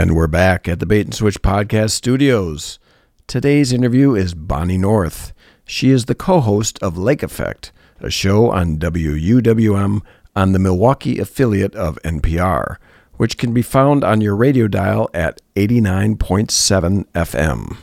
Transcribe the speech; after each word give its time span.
And 0.00 0.16
we're 0.16 0.28
back 0.28 0.66
at 0.66 0.80
the 0.80 0.86
Bait 0.86 1.04
and 1.04 1.14
Switch 1.14 1.42
Podcast 1.42 1.90
Studios. 1.90 2.78
Today's 3.26 3.70
interview 3.70 4.14
is 4.14 4.32
Bonnie 4.32 4.78
North. 4.78 5.34
She 5.66 5.90
is 5.90 6.06
the 6.06 6.14
co 6.14 6.40
host 6.40 6.82
of 6.82 6.96
Lake 6.96 7.22
Effect, 7.22 7.70
a 8.00 8.08
show 8.08 8.50
on 8.50 8.78
WUWM 8.78 10.00
on 10.34 10.52
the 10.52 10.58
Milwaukee 10.58 11.18
affiliate 11.18 11.74
of 11.74 11.98
NPR, 12.02 12.78
which 13.18 13.36
can 13.36 13.52
be 13.52 13.60
found 13.60 14.02
on 14.02 14.22
your 14.22 14.34
radio 14.34 14.68
dial 14.68 15.10
at 15.12 15.42
89.7 15.54 17.04
FM. 17.08 17.76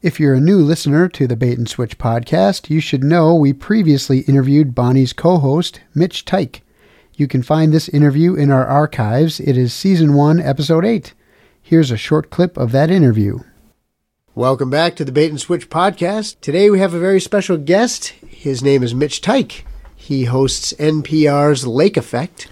If 0.00 0.18
you're 0.18 0.32
a 0.32 0.40
new 0.40 0.60
listener 0.60 1.06
to 1.08 1.26
the 1.26 1.36
Bait 1.36 1.58
and 1.58 1.68
Switch 1.68 1.98
podcast, 1.98 2.70
you 2.70 2.80
should 2.80 3.04
know 3.04 3.34
we 3.34 3.52
previously 3.52 4.20
interviewed 4.20 4.74
Bonnie's 4.74 5.12
co 5.12 5.36
host, 5.36 5.82
Mitch 5.94 6.24
Teich. 6.24 6.62
You 7.16 7.28
can 7.28 7.42
find 7.42 7.74
this 7.74 7.90
interview 7.90 8.34
in 8.34 8.50
our 8.50 8.64
archives. 8.64 9.38
It 9.38 9.58
is 9.58 9.74
Season 9.74 10.14
1, 10.14 10.40
Episode 10.40 10.86
8. 10.86 11.12
Here's 11.68 11.90
a 11.90 11.98
short 11.98 12.30
clip 12.30 12.56
of 12.56 12.72
that 12.72 12.90
interview. 12.90 13.40
Welcome 14.34 14.70
back 14.70 14.96
to 14.96 15.04
the 15.04 15.12
Bait 15.12 15.28
and 15.28 15.38
Switch 15.38 15.68
podcast. 15.68 16.40
Today 16.40 16.70
we 16.70 16.78
have 16.78 16.94
a 16.94 16.98
very 16.98 17.20
special 17.20 17.58
guest. 17.58 18.06
His 18.26 18.62
name 18.62 18.82
is 18.82 18.94
Mitch 18.94 19.20
Teich. 19.20 19.64
He 19.94 20.24
hosts 20.24 20.72
NPR's 20.78 21.66
Lake 21.66 21.98
Effect, 21.98 22.48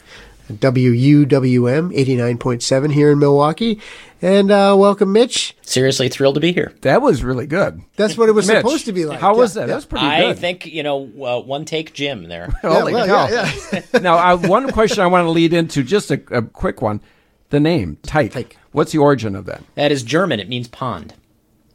WUWM 0.51 1.97
89.7 1.97 2.93
here 2.93 3.11
in 3.11 3.19
Milwaukee. 3.19 3.81
And 4.21 4.51
uh, 4.51 4.77
welcome, 4.79 5.13
Mitch. 5.15 5.57
Seriously 5.63 6.11
thrilled 6.11 6.35
to 6.35 6.41
be 6.43 6.53
here. 6.53 6.75
That 6.83 7.01
was 7.01 7.25
really 7.25 7.47
good. 7.47 7.81
That's 7.97 8.19
what 8.19 8.29
it 8.29 8.33
was 8.33 8.47
Mitch, 8.47 8.59
supposed 8.59 8.85
to 8.85 8.93
be 8.93 9.07
like. 9.07 9.21
How 9.21 9.35
was 9.35 9.55
that? 9.55 9.61
yeah. 9.61 9.67
That 9.69 9.75
was 9.77 9.87
pretty 9.87 10.05
I 10.05 10.21
good. 10.21 10.31
I 10.33 10.35
think, 10.35 10.67
you 10.67 10.83
know, 10.83 11.05
uh, 11.25 11.41
one 11.41 11.65
take 11.65 11.95
Jim 11.95 12.25
there. 12.29 12.49
Holy 12.61 12.93
well, 12.93 13.07
cow. 13.07 13.29
yeah, 13.35 13.51
yeah. 13.73 13.83
now, 14.01 14.19
uh, 14.19 14.37
one 14.37 14.71
question 14.73 15.03
I 15.03 15.07
want 15.07 15.25
to 15.25 15.31
lead 15.31 15.55
into, 15.55 15.83
just 15.83 16.11
a, 16.11 16.21
a 16.31 16.43
quick 16.43 16.83
one. 16.83 17.01
The 17.49 17.61
name, 17.61 17.97
Teich. 18.03 18.33
Teich. 18.33 18.53
What's 18.77 18.93
the 18.93 18.99
origin 18.99 19.35
of 19.35 19.47
that? 19.47 19.63
That 19.75 19.91
is 19.91 20.03
German. 20.03 20.39
It 20.39 20.51
means 20.51 20.69
pond. 20.69 21.15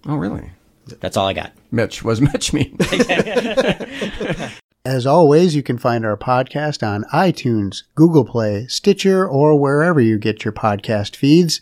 Oh, 0.06 0.18
really? 0.18 0.52
That's 1.00 1.18
all 1.18 1.26
I 1.26 1.34
got. 1.34 1.52
Mitch. 1.72 2.04
What 2.04 2.20
does 2.20 2.22
Mitch 2.22 2.54
mean? 2.54 2.78
As 4.86 5.08
always, 5.08 5.56
you 5.56 5.64
can 5.64 5.80
find 5.80 6.06
our 6.06 6.16
podcast 6.16 6.88
on 6.88 7.06
iTunes, 7.06 7.82
Google 7.96 8.24
Play, 8.24 8.68
Stitcher, 8.68 9.28
or 9.28 9.60
wherever 9.60 10.00
you 10.00 10.20
get 10.20 10.46
your 10.46 10.52
podcast 10.52 11.16
feeds. 11.16 11.60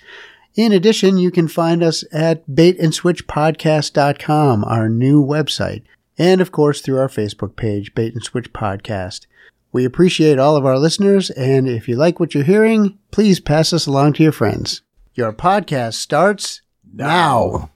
In 0.56 0.74
addition, 0.74 1.18
you 1.18 1.32
can 1.32 1.48
find 1.48 1.82
us 1.82 2.04
at 2.12 2.46
baitandswitchpodcast.com, 2.50 4.66
our 4.66 4.90
new 4.90 5.26
website, 5.26 5.84
and 6.18 6.42
of 6.42 6.52
course 6.52 6.82
through 6.82 7.00
our 7.00 7.08
Facebook 7.08 7.56
page, 7.56 7.96
Bait 7.96 8.14
and 8.14 8.26
Switch 8.26 8.52
Podcast. 8.52 9.26
We 9.72 9.86
appreciate 9.86 10.38
all 10.38 10.58
of 10.58 10.66
our 10.66 10.78
listeners, 10.78 11.30
and 11.30 11.70
if 11.70 11.88
you 11.88 11.96
like 11.96 12.20
what 12.20 12.36
you're 12.36 12.44
hearing, 12.44 13.00
please 13.12 13.40
pass 13.40 13.72
us 13.72 13.88
along 13.88 14.12
to 14.14 14.24
your 14.24 14.34
friends. 14.34 14.82
Your 15.20 15.34
podcast 15.34 15.96
starts 15.96 16.62
now. 16.94 17.72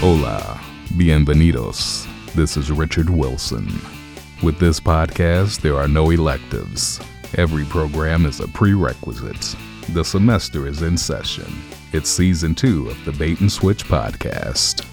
Hola, 0.00 0.58
bienvenidos. 0.96 2.06
This 2.32 2.56
is 2.56 2.72
Richard 2.72 3.10
Wilson. 3.10 3.68
With 4.42 4.58
this 4.58 4.80
podcast, 4.80 5.60
there 5.60 5.76
are 5.76 5.86
no 5.86 6.12
electives. 6.12 6.98
Every 7.36 7.66
program 7.66 8.24
is 8.24 8.40
a 8.40 8.48
prerequisite. 8.48 9.54
The 9.90 10.02
semester 10.02 10.66
is 10.66 10.80
in 10.80 10.96
session. 10.96 11.44
It's 11.92 12.08
season 12.08 12.54
two 12.54 12.88
of 12.88 13.04
the 13.04 13.12
Bait 13.12 13.42
and 13.42 13.52
Switch 13.52 13.84
podcast. 13.84 14.86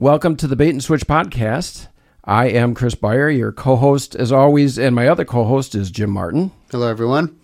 Welcome 0.00 0.34
to 0.38 0.48
the 0.48 0.56
Bait 0.56 0.70
and 0.70 0.82
Switch 0.82 1.06
podcast. 1.06 1.86
I 2.24 2.46
am 2.48 2.74
Chris 2.74 2.96
Beyer, 2.96 3.30
your 3.30 3.52
co 3.52 3.76
host, 3.76 4.16
as 4.16 4.32
always, 4.32 4.76
and 4.76 4.92
my 4.92 5.06
other 5.06 5.24
co 5.24 5.44
host 5.44 5.76
is 5.76 5.92
Jim 5.92 6.10
Martin. 6.10 6.50
Hello, 6.72 6.88
everyone. 6.88 7.38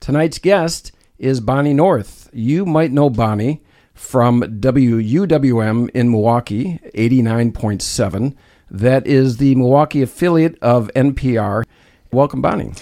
Tonight's 0.00 0.38
guest 0.40 0.90
is 1.20 1.38
Bonnie 1.38 1.72
North. 1.72 2.28
You 2.32 2.66
might 2.66 2.90
know 2.90 3.08
Bonnie 3.08 3.62
from 3.94 4.40
WUWM 4.42 5.90
in 5.90 6.10
Milwaukee, 6.10 6.80
89.7. 6.92 8.34
That 8.68 9.06
is 9.06 9.36
the 9.36 9.54
Milwaukee 9.54 10.02
affiliate 10.02 10.58
of 10.60 10.90
NPR. 10.96 11.62
Welcome, 12.10 12.42
Bonnie. 12.42 12.72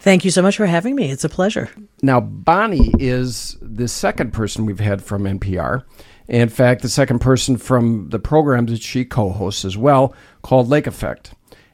Thank 0.00 0.22
you 0.22 0.30
so 0.30 0.42
much 0.42 0.58
for 0.58 0.66
having 0.66 0.94
me. 0.94 1.10
It's 1.10 1.24
a 1.24 1.30
pleasure. 1.30 1.70
Now, 2.02 2.20
Bonnie 2.20 2.92
is 2.98 3.56
the 3.62 3.88
second 3.88 4.32
person 4.34 4.66
we've 4.66 4.80
had 4.80 5.02
from 5.02 5.24
NPR. 5.24 5.84
In 6.28 6.48
fact, 6.48 6.82
the 6.82 6.88
second 6.88 7.20
person 7.20 7.56
from 7.56 8.08
the 8.10 8.18
program 8.18 8.66
that 8.66 8.82
she 8.82 9.04
co 9.04 9.30
hosts 9.30 9.64
as 9.64 9.76
well, 9.76 10.14
called 10.42 10.68
Lake 10.68 10.86
Effect. 10.86 11.32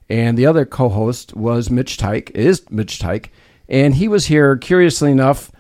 And 0.09 0.37
the 0.37 0.47
other 0.47 0.67
co 0.67 0.89
host 0.89 1.35
was 1.35 1.71
Mitch 1.71 1.97
Teich, 1.97 2.31
is 2.31 2.69
Mitch 2.71 2.99
Teich. 2.99 3.29
And 3.69 3.95
he 3.95 4.09
was 4.09 4.27
here, 4.27 4.57
curiously 4.57 5.11
enough, 5.11 5.51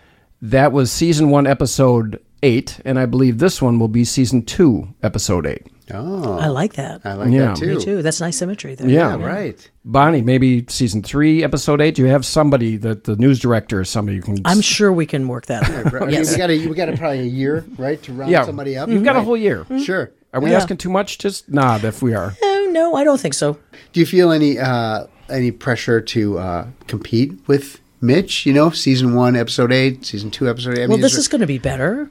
that 0.42 0.72
was 0.72 0.92
season 0.92 1.30
one, 1.30 1.46
episode 1.46 2.20
eight. 2.42 2.80
And 2.84 2.98
I 2.98 3.06
believe 3.06 3.38
this 3.38 3.60
one 3.62 3.78
will 3.78 3.88
be 3.88 4.04
season 4.04 4.44
two, 4.44 4.88
episode 5.02 5.46
eight. 5.46 5.66
Oh, 5.92 6.38
I 6.38 6.46
like 6.46 6.74
that. 6.74 7.00
I 7.04 7.14
like 7.14 7.30
Yeah. 7.32 7.46
that 7.48 7.56
too. 7.56 7.74
Me 7.76 7.84
too. 7.84 8.02
That's 8.02 8.20
nice 8.20 8.36
symmetry 8.36 8.74
there. 8.74 8.88
Yeah. 8.88 9.16
Yeah, 9.16 9.24
right. 9.26 9.70
Bonnie, 9.84 10.22
maybe 10.22 10.64
season 10.68 11.02
three, 11.02 11.42
episode 11.44 11.80
eight. 11.80 11.96
Do 11.96 12.02
you 12.02 12.08
have 12.08 12.24
somebody 12.24 12.76
that 12.78 13.04
the 13.04 13.16
news 13.16 13.40
director 13.40 13.80
or 13.80 13.84
somebody 13.84 14.16
you 14.16 14.22
can. 14.22 14.38
I'm 14.44 14.60
sure 14.60 14.92
we 14.92 15.04
can 15.06 15.28
work 15.28 15.46
that 15.46 15.64
out. 15.70 15.94
I 15.94 16.00
mean, 16.06 16.10
yes. 16.10 16.30
we 16.32 16.38
got 16.38 16.50
a, 16.50 16.66
we 16.68 16.74
got 16.74 16.88
a, 16.88 16.96
probably 16.96 17.20
a 17.20 17.24
year, 17.24 17.64
right, 17.76 18.00
to 18.04 18.12
round 18.12 18.30
yeah, 18.30 18.44
somebody 18.44 18.76
up. 18.76 18.88
You've 18.88 19.04
got 19.04 19.16
a 19.16 19.22
whole 19.22 19.36
year. 19.36 19.66
Sure. 19.84 20.10
Are 20.32 20.40
we 20.40 20.50
Yeah. 20.50 20.56
asking 20.56 20.78
too 20.78 20.88
much? 20.88 21.18
Just 21.18 21.50
nod 21.50 21.84
if 21.84 22.00
we 22.00 22.14
are. 22.14 22.34
Oh, 22.42 22.68
no, 22.72 22.94
I 22.94 23.04
don't 23.04 23.20
think 23.20 23.34
so. 23.34 23.58
Do 23.92 24.00
you 24.00 24.06
feel 24.06 24.32
any 24.32 24.58
uh, 24.58 25.06
any 25.28 25.50
pressure 25.50 26.00
to 26.00 26.38
uh, 26.38 26.66
compete 26.86 27.32
with 27.46 27.80
Mitch? 28.00 28.46
You 28.46 28.54
know, 28.54 28.70
season 28.70 29.14
one, 29.14 29.36
episode 29.36 29.72
eight, 29.72 30.06
season 30.06 30.30
two, 30.30 30.48
episode 30.48 30.78
eight. 30.78 30.84
I 30.84 30.86
Well, 30.86 30.96
mean, 30.96 31.00
this 31.02 31.12
there- 31.12 31.18
is 31.20 31.28
going 31.28 31.42
to 31.42 31.46
be 31.46 31.58
better. 31.58 32.08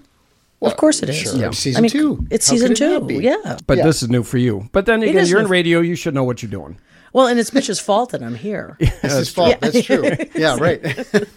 Of 0.61 0.77
course 0.77 1.01
it 1.03 1.09
is. 1.09 1.17
sure. 1.17 1.35
Yeah. 1.35 1.51
Season 1.51 1.79
I 1.79 1.81
mean, 1.81 1.91
two. 1.91 2.25
It's 2.29 2.47
How 2.47 2.51
season 2.53 2.72
it 2.73 2.75
two. 2.77 3.07
Yeah. 3.22 3.57
But 3.67 3.77
Yeah. 3.79 3.85
this 3.85 4.03
is 4.03 4.09
new 4.09 4.23
for 4.23 4.38
you. 4.38 4.69
But 4.72 4.85
then 4.85 5.01
again, 5.03 5.25
you're 5.27 5.39
in 5.39 5.45
for- 5.47 5.51
radio. 5.51 5.79
You 5.79 5.95
should 5.95 6.13
know 6.13 6.23
what 6.23 6.41
you're 6.44 6.51
doing. 6.51 6.77
Well, 7.13 7.27
and 7.27 7.38
it's 7.39 7.51
Mitch's 7.53 7.79
fault 7.79 8.11
that 8.11 8.23
I'm 8.23 8.35
here. 8.35 8.77
That's 9.01 9.16
his 9.16 9.29
fault. 9.33 9.57
That's 9.59 9.83
true. 9.83 10.03
Yeah, 10.35 10.57
right. 10.59 10.81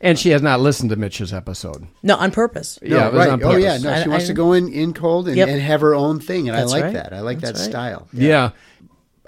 And 0.00 0.16
she 0.18 0.30
has 0.30 0.42
not 0.42 0.60
listened 0.60 0.90
to 0.90 0.96
Mitch's 0.96 1.32
episode. 1.32 1.86
No, 2.02 2.16
on 2.16 2.30
purpose. 2.30 2.78
Yeah, 2.80 3.08
it 3.08 3.12
was 3.12 3.18
right. 3.26 3.28
on 3.30 3.42
oh, 3.42 3.56
yeah. 3.56 3.70
purpose. 3.70 3.82
No, 3.84 3.94
she 3.96 4.02
I- 4.04 4.08
wants 4.08 4.24
I- 4.26 4.28
to 4.28 4.34
go 4.34 4.52
in, 4.52 4.68
in 4.72 4.92
cold 4.94 5.26
and, 5.26 5.36
Yep. 5.36 5.48
and 5.48 5.60
have 5.60 5.80
her 5.80 5.94
own 5.94 6.20
thing. 6.20 6.48
And 6.48 6.56
That's 6.56 6.72
I 6.72 6.76
like 6.76 6.84
right. 6.84 6.92
that. 6.94 7.12
I 7.12 7.20
like 7.20 7.40
That's 7.40 7.58
that 7.58 7.64
right. 7.64 7.70
style. 7.70 8.08
Yeah. 8.12 8.50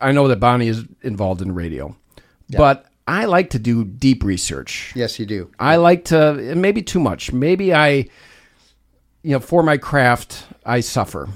I 0.01 0.13
know 0.13 0.29
that 0.29 0.39
Bonnie 0.41 0.69
is 0.69 0.85
involved 1.03 1.43
in 1.43 1.53
radio. 1.55 1.97
But 2.51 2.87
I 3.09 3.25
like 3.25 3.51
to 3.51 3.59
do 3.59 3.85
deep 3.85 4.23
research. 4.23 4.93
Yes, 4.95 5.19
you 5.19 5.27
do. 5.27 5.51
I 5.59 5.77
like 5.77 6.05
to, 6.07 6.35
maybe 6.55 6.83
too 6.83 7.01
much. 7.01 7.33
Maybe 7.33 7.75
I, 7.75 8.07
you 9.23 9.33
know, 9.33 9.41
for 9.41 9.63
my 9.63 9.77
craft, 9.77 10.45
I 10.65 10.81
suffer. 10.81 11.29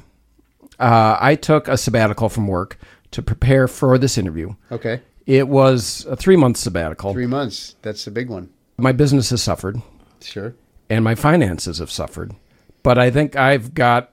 Uh, 0.78 1.16
I 1.20 1.34
took 1.34 1.68
a 1.68 1.76
sabbatical 1.76 2.28
from 2.28 2.46
work 2.46 2.78
to 3.12 3.22
prepare 3.22 3.68
for 3.68 3.98
this 3.98 4.16
interview. 4.18 4.54
Okay. 4.70 5.00
It 5.26 5.48
was 5.48 6.06
a 6.08 6.16
three 6.16 6.36
month 6.36 6.56
sabbatical. 6.56 7.12
Three 7.12 7.26
months. 7.26 7.76
That's 7.82 8.04
the 8.04 8.10
big 8.10 8.28
one. 8.28 8.48
My 8.78 8.92
business 8.92 9.30
has 9.30 9.42
suffered. 9.42 9.80
Sure. 10.20 10.54
and 10.88 11.02
my 11.04 11.14
finances 11.16 11.78
have 11.78 11.90
suffered. 11.90 12.32
But 12.84 12.96
I 12.98 13.10
think 13.10 13.34
I've 13.36 13.74
got 13.74 14.12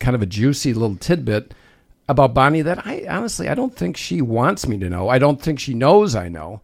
kind 0.00 0.14
of 0.16 0.22
a 0.22 0.26
juicy 0.26 0.74
little 0.74 0.96
tidbit 0.96 1.54
about 2.08 2.34
Bonnie 2.34 2.62
that 2.62 2.84
I 2.86 3.06
honestly 3.08 3.48
I 3.48 3.54
don't 3.54 3.74
think 3.74 3.96
she 3.96 4.20
wants 4.20 4.66
me 4.66 4.78
to 4.78 4.90
know. 4.90 5.08
I 5.08 5.18
don't 5.18 5.40
think 5.40 5.58
she 5.60 5.74
knows 5.74 6.14
I 6.16 6.28
know. 6.28 6.60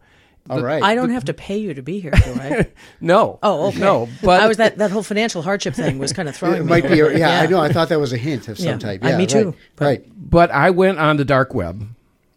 All 0.49 0.61
right. 0.61 0.81
I 0.83 0.95
don't 0.95 1.11
have 1.11 1.25
to 1.25 1.33
pay 1.33 1.57
you 1.57 1.73
to 1.75 1.81
be 1.81 1.99
here, 1.99 2.11
do 2.11 2.33
I? 2.33 2.67
No. 2.99 3.39
Oh, 3.43 3.67
okay. 3.67 3.79
No, 3.79 4.09
but 4.23 4.41
I 4.41 4.47
was 4.47 4.57
that, 4.57 4.77
that 4.79 4.91
whole 4.91 5.03
financial 5.03 5.41
hardship 5.41 5.75
thing 5.75 5.99
was 5.99 6.13
kind 6.13 6.27
of 6.27 6.35
throwing 6.35 6.57
it 6.57 6.63
me. 6.63 6.69
might 6.69 6.87
be. 6.87 6.99
A, 6.99 7.17
yeah, 7.17 7.41
I 7.41 7.45
know. 7.47 7.59
I 7.61 7.71
thought 7.71 7.89
that 7.89 7.99
was 7.99 8.11
a 8.11 8.17
hint 8.17 8.47
of 8.47 8.57
some 8.57 8.67
Yeah. 8.67 8.77
type. 8.77 9.03
Uh, 9.03 9.09
Yeah, 9.09 9.17
me 9.17 9.23
right. 9.23 9.29
too, 9.29 9.55
but- 9.75 9.85
Right. 9.85 10.05
but 10.29 10.51
I 10.51 10.71
went 10.71 10.97
on 10.99 11.17
the 11.17 11.25
dark 11.25 11.53
web. 11.53 11.87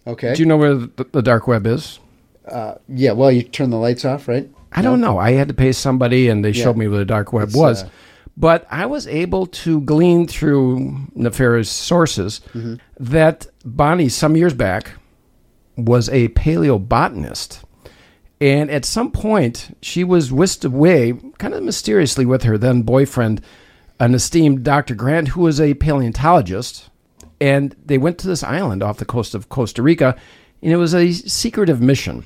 Okay. 0.06 0.34
Do 0.34 0.42
you 0.42 0.46
know 0.46 0.56
where 0.58 0.74
the, 0.74 1.06
the 1.12 1.22
dark 1.22 1.46
web 1.48 1.66
is? 1.66 1.98
yeah. 2.88 3.12
Well, 3.12 3.32
you 3.32 3.42
turn 3.42 3.70
the 3.70 3.78
lights 3.78 4.04
off, 4.04 4.28
right? 4.28 4.48
I 4.72 4.82
don't 4.82 5.00
know. 5.00 5.18
I 5.18 5.32
had 5.32 5.48
to 5.48 5.54
pay 5.54 5.72
somebody, 5.72 6.28
and 6.28 6.44
they 6.44 6.52
showed 6.52 6.76
me 6.76 6.88
where 6.88 6.98
the 6.98 7.04
dark 7.04 7.32
web 7.32 7.48
It's, 7.48 7.56
was. 7.56 7.84
uh, 7.84 7.88
but 8.36 8.66
I 8.70 8.86
was 8.86 9.06
able 9.06 9.46
to 9.46 9.80
glean 9.80 10.26
through 10.26 10.96
nefarious 11.14 11.70
sources 11.70 12.40
Mm-hmm. 12.52 12.74
that 13.00 13.46
Bonnie, 13.64 14.08
some 14.10 14.36
years 14.36 14.52
back, 14.52 14.92
was 15.76 16.08
a 16.10 16.28
paleobotanist. 16.28 17.62
And 18.40 18.70
at 18.70 18.84
some 18.84 19.10
point, 19.10 19.76
she 19.80 20.04
was 20.04 20.32
whisked 20.32 20.64
away, 20.64 21.14
kind 21.38 21.54
of 21.54 21.62
mysteriously, 21.62 22.26
with 22.26 22.42
her 22.42 22.58
then 22.58 22.82
boyfriend, 22.82 23.40
an 24.00 24.14
esteemed 24.14 24.64
Dr. 24.64 24.94
Grant, 24.94 25.28
who 25.28 25.42
was 25.42 25.60
a 25.60 25.74
paleontologist. 25.74 26.90
And 27.40 27.76
they 27.84 27.98
went 27.98 28.18
to 28.18 28.26
this 28.26 28.42
island 28.42 28.82
off 28.82 28.98
the 28.98 29.04
coast 29.04 29.34
of 29.34 29.48
Costa 29.48 29.82
Rica, 29.82 30.16
and 30.62 30.72
it 30.72 30.76
was 30.76 30.94
a 30.94 31.12
secretive 31.12 31.80
mission. 31.80 32.24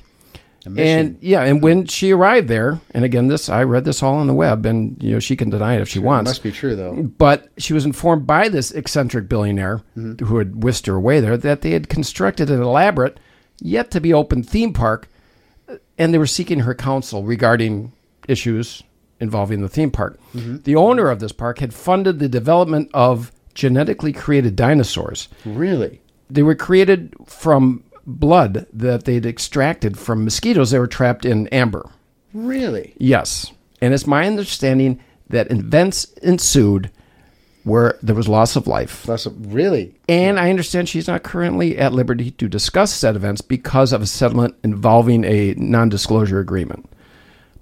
A 0.65 0.69
mission. 0.69 0.99
And 0.99 1.17
yeah, 1.21 1.43
and 1.43 1.61
when 1.61 1.85
she 1.85 2.11
arrived 2.11 2.47
there, 2.47 2.79
and 2.91 3.05
again, 3.05 3.27
this 3.27 3.49
I 3.49 3.63
read 3.63 3.85
this 3.85 4.03
all 4.03 4.15
on 4.15 4.27
the 4.27 4.33
web, 4.33 4.65
and 4.65 5.01
you 5.01 5.13
know 5.13 5.19
she 5.19 5.35
can 5.35 5.49
deny 5.49 5.75
it 5.75 5.81
if 5.81 5.89
she 5.89 5.99
wants. 5.99 6.29
Must 6.29 6.43
be 6.43 6.51
true 6.51 6.75
though. 6.75 7.03
But 7.03 7.49
she 7.57 7.73
was 7.73 7.85
informed 7.85 8.27
by 8.27 8.49
this 8.49 8.71
eccentric 8.71 9.29
billionaire 9.29 9.81
mm-hmm. 9.97 10.25
who 10.25 10.37
had 10.37 10.63
whisked 10.63 10.85
her 10.87 10.95
away 10.95 11.19
there 11.19 11.37
that 11.37 11.61
they 11.61 11.71
had 11.71 11.89
constructed 11.89 12.49
an 12.49 12.61
elaborate, 12.61 13.19
yet 13.61 13.91
to 13.91 14.01
be 14.01 14.13
open 14.13 14.43
theme 14.43 14.73
park, 14.73 15.09
and 15.99 16.13
they 16.13 16.17
were 16.17 16.25
seeking 16.25 16.61
her 16.61 16.73
counsel 16.73 17.23
regarding 17.23 17.91
issues 18.27 18.81
involving 19.19 19.61
the 19.61 19.69
theme 19.69 19.91
park. 19.91 20.19
Mm-hmm. 20.33 20.57
The 20.63 20.75
owner 20.75 21.09
of 21.09 21.19
this 21.19 21.33
park 21.33 21.59
had 21.59 21.73
funded 21.73 22.19
the 22.19 22.29
development 22.29 22.89
of 22.93 23.31
genetically 23.53 24.13
created 24.13 24.55
dinosaurs. 24.55 25.27
Really? 25.45 26.01
They 26.29 26.41
were 26.41 26.55
created 26.55 27.13
from 27.25 27.83
blood 28.05 28.65
that 28.73 29.03
they'd 29.03 29.25
extracted 29.25 29.99
from 29.99 30.23
mosquitoes 30.23 30.71
that 30.71 30.79
were 30.79 30.87
trapped 30.87 31.25
in 31.25 31.47
amber. 31.49 31.89
Really? 32.33 32.95
Yes. 32.97 33.51
And 33.81 33.93
it's 33.93 34.07
my 34.07 34.25
understanding 34.25 35.01
that 35.29 35.51
events 35.51 36.05
ensued 36.23 36.91
where 37.69 37.97
there 38.01 38.15
was 38.15 38.27
loss 38.27 38.55
of 38.55 38.67
life. 38.67 39.03
That's 39.03 39.25
a- 39.25 39.29
really? 39.29 39.95
And 40.09 40.39
I 40.39 40.49
understand 40.49 40.89
she's 40.89 41.07
not 41.07 41.23
currently 41.23 41.77
at 41.77 41.93
liberty 41.93 42.31
to 42.31 42.47
discuss 42.49 42.93
said 42.93 43.15
events 43.15 43.41
because 43.41 43.93
of 43.93 44.01
a 44.01 44.07
settlement 44.07 44.55
involving 44.63 45.23
a 45.23 45.53
non 45.55 45.87
disclosure 45.89 46.39
agreement. 46.39 46.89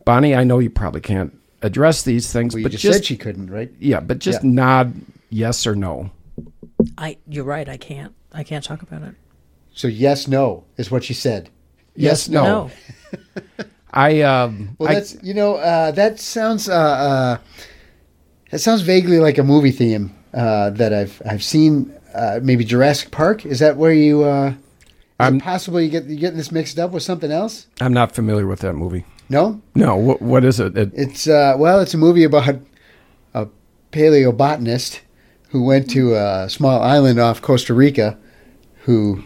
Bonnie, 0.05 0.33
I 0.33 0.43
know 0.43 0.59
you 0.59 0.69
probably 0.69 1.01
can't 1.01 1.37
address 1.61 2.03
these 2.03 2.31
things, 2.31 2.53
Well, 2.53 2.59
you 2.59 2.65
but 2.65 2.71
just, 2.71 2.83
just, 2.83 2.97
said 2.99 3.05
she 3.05 3.17
couldn't, 3.17 3.51
right? 3.51 3.71
yeah, 3.79 3.99
but 3.99 4.19
just 4.19 4.43
Yeah. 4.43 4.49
nod 4.51 4.93
yes 5.29 5.67
or 5.67 5.75
no. 5.75 6.11
I 6.97 7.17
you're 7.27 7.43
right. 7.43 7.67
I 7.67 7.77
can't. 7.77 8.13
I 8.33 8.43
can't 8.43 8.63
talk 8.63 8.81
about 8.81 9.01
it. 9.01 9.15
So 9.73 9.87
yes, 9.87 10.27
no 10.27 10.63
is 10.77 10.89
what 10.89 11.03
she 11.03 11.13
said. 11.13 11.49
Yes, 11.95 12.29
no. 12.29 12.43
No. 12.43 12.71
I 13.91 14.21
um 14.21 14.75
Well, 14.77 14.89
I- 14.89 14.93
that's 14.95 15.17
you 15.23 15.33
know 15.33 15.55
uh, 15.55 15.91
that 15.91 16.19
sounds 16.19 16.69
uh, 16.69 16.73
uh, 16.73 17.37
that 18.51 18.59
sounds 18.59 18.81
vaguely 18.81 19.19
like 19.19 19.37
a 19.37 19.43
movie 19.43 19.71
theme 19.71 20.15
uh, 20.33 20.69
that 20.71 20.93
I've 20.93 21.21
I've 21.29 21.43
seen. 21.43 21.93
Uh, 22.15 22.39
maybe 22.41 22.63
Jurassic 22.65 23.11
Park. 23.11 23.45
Is 23.45 23.59
that 23.59 23.77
where 23.77 23.93
you? 23.93 24.23
Uh, 24.23 24.49
is 24.49 24.55
I'm- 25.19 25.35
it 25.37 25.43
possible 25.43 25.79
you 25.81 25.89
get 25.89 26.05
you 26.05 26.15
getting 26.17 26.37
this 26.37 26.51
mixed 26.51 26.79
up 26.79 26.91
with 26.91 27.03
something 27.03 27.31
else? 27.31 27.67
I'm 27.81 27.93
not 27.93 28.13
familiar 28.13 28.47
with 28.47 28.59
that 28.61 28.73
movie. 28.73 29.05
No, 29.29 29.61
No, 29.75 29.95
what, 29.97 30.21
what 30.21 30.45
is 30.45 30.59
it? 30.59 30.77
it 30.77 30.91
it's 30.93 31.27
uh, 31.27 31.55
well, 31.57 31.81
it's 31.81 31.93
a 31.93 31.97
movie 31.97 32.23
about 32.23 32.55
a 33.33 33.47
paleobotanist 33.91 35.01
who 35.49 35.63
went 35.63 35.89
to 35.91 36.15
a 36.15 36.49
small 36.49 36.81
island 36.81 37.19
off 37.19 37.41
Costa 37.41 37.73
Rica, 37.73 38.17
who 38.85 39.23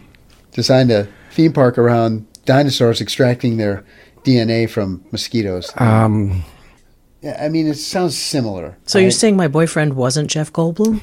designed 0.52 0.90
a 0.90 1.06
theme 1.30 1.52
park 1.52 1.78
around 1.78 2.26
dinosaurs 2.44 3.00
extracting 3.00 3.56
their 3.58 3.84
DNA 4.24 4.68
from 4.68 5.04
mosquitoes. 5.12 5.72
um 5.76 6.44
I 7.24 7.48
mean, 7.48 7.66
it 7.68 7.74
sounds 7.74 8.16
similar. 8.16 8.76
So 8.86 8.98
you're 8.98 9.10
saying 9.10 9.36
my 9.36 9.48
boyfriend 9.48 9.94
wasn't 9.94 10.28
Jeff 10.30 10.52
Goldblum? 10.52 11.00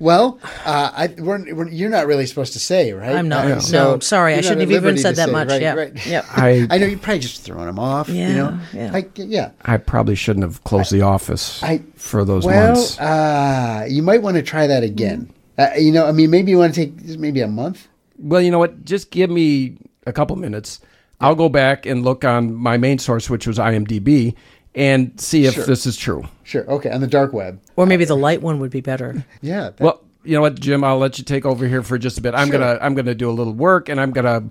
Well, 0.00 0.40
uh, 0.64 0.90
I, 0.92 1.14
we're, 1.18 1.54
we're, 1.54 1.68
you're 1.68 1.88
not 1.90 2.06
really 2.08 2.26
supposed 2.26 2.54
to 2.54 2.58
say, 2.58 2.92
right? 2.92 3.14
I'm 3.14 3.28
not. 3.28 3.44
Uh, 3.44 3.48
No, 3.54 3.58
so 3.60 3.98
sorry, 4.00 4.34
I 4.34 4.40
shouldn't 4.40 4.62
have 4.62 4.72
even 4.72 4.98
said 4.98 5.14
that 5.16 5.26
say, 5.26 5.32
much. 5.32 5.48
Right, 5.50 5.62
yeah. 5.62 5.74
right. 5.74 6.06
Yeah. 6.06 6.24
I 6.30 6.66
I 6.70 6.78
know 6.78 6.86
you're 6.86 6.98
probably 6.98 7.20
just 7.20 7.42
throwing 7.42 7.68
him 7.68 7.78
off. 7.78 8.08
you 8.08 8.16
Yeah, 8.16 8.34
know, 8.34 8.60
yeah. 8.72 8.90
I, 8.92 9.06
yeah. 9.14 9.50
I 9.62 9.76
probably 9.76 10.16
shouldn't 10.16 10.42
have 10.44 10.64
closed 10.64 10.90
the 10.90 11.02
office 11.02 11.62
I- 11.62 11.82
for 11.94 12.24
those 12.24 12.44
well, 12.44 12.74
months. 12.74 12.98
uh, 12.98 13.86
you 13.88 14.02
might 14.02 14.22
want 14.22 14.36
to 14.36 14.42
try 14.42 14.66
that 14.66 14.82
again. 14.82 15.32
Uh, 15.56 15.68
you 15.78 15.92
know, 15.92 16.06
I 16.06 16.12
mean, 16.12 16.30
maybe 16.30 16.50
you 16.50 16.58
want 16.58 16.74
to 16.74 16.86
take 16.86 17.18
maybe 17.18 17.40
a 17.40 17.46
month. 17.48 17.86
Well, 18.18 18.40
you 18.40 18.50
know 18.50 18.58
what? 18.58 18.84
Just 18.84 19.12
give 19.12 19.30
me 19.30 19.76
a 20.06 20.12
couple 20.12 20.34
minutes. 20.34 20.80
I'll 21.20 21.34
go 21.34 21.48
back 21.48 21.86
and 21.86 22.02
look 22.04 22.24
on 22.24 22.54
my 22.54 22.76
main 22.76 22.98
source, 22.98 23.30
which 23.30 23.46
was 23.46 23.58
IMDb, 23.58 24.34
and 24.74 25.18
see 25.20 25.46
if 25.46 25.54
Sure. 25.54 25.64
this 25.64 25.86
is 25.86 25.96
true. 25.96 26.24
Sure. 26.42 26.68
Okay, 26.70 26.90
on 26.90 27.00
the 27.00 27.06
dark 27.06 27.32
web. 27.32 27.60
Or 27.76 27.86
maybe 27.86 28.04
the 28.04 28.16
light 28.16 28.42
one 28.42 28.58
would 28.60 28.70
be 28.70 28.80
better. 28.80 29.24
Yeah. 29.40 29.70
that- 29.76 29.80
Well, 29.80 30.00
you 30.24 30.34
know 30.34 30.40
what, 30.40 30.58
Jim? 30.58 30.82
I'll 30.84 30.98
let 30.98 31.18
you 31.18 31.24
take 31.24 31.44
over 31.46 31.66
here 31.68 31.82
for 31.82 31.98
just 31.98 32.18
a 32.18 32.20
bit. 32.20 32.34
I'm 32.34 32.48
Sure. 32.48 32.58
gonna 32.58 32.78
I'm 32.80 32.94
gonna 32.94 33.14
do 33.14 33.30
a 33.30 33.32
little 33.32 33.52
work, 33.52 33.88
and 33.88 34.00
I'm 34.00 34.10
gonna 34.10 34.44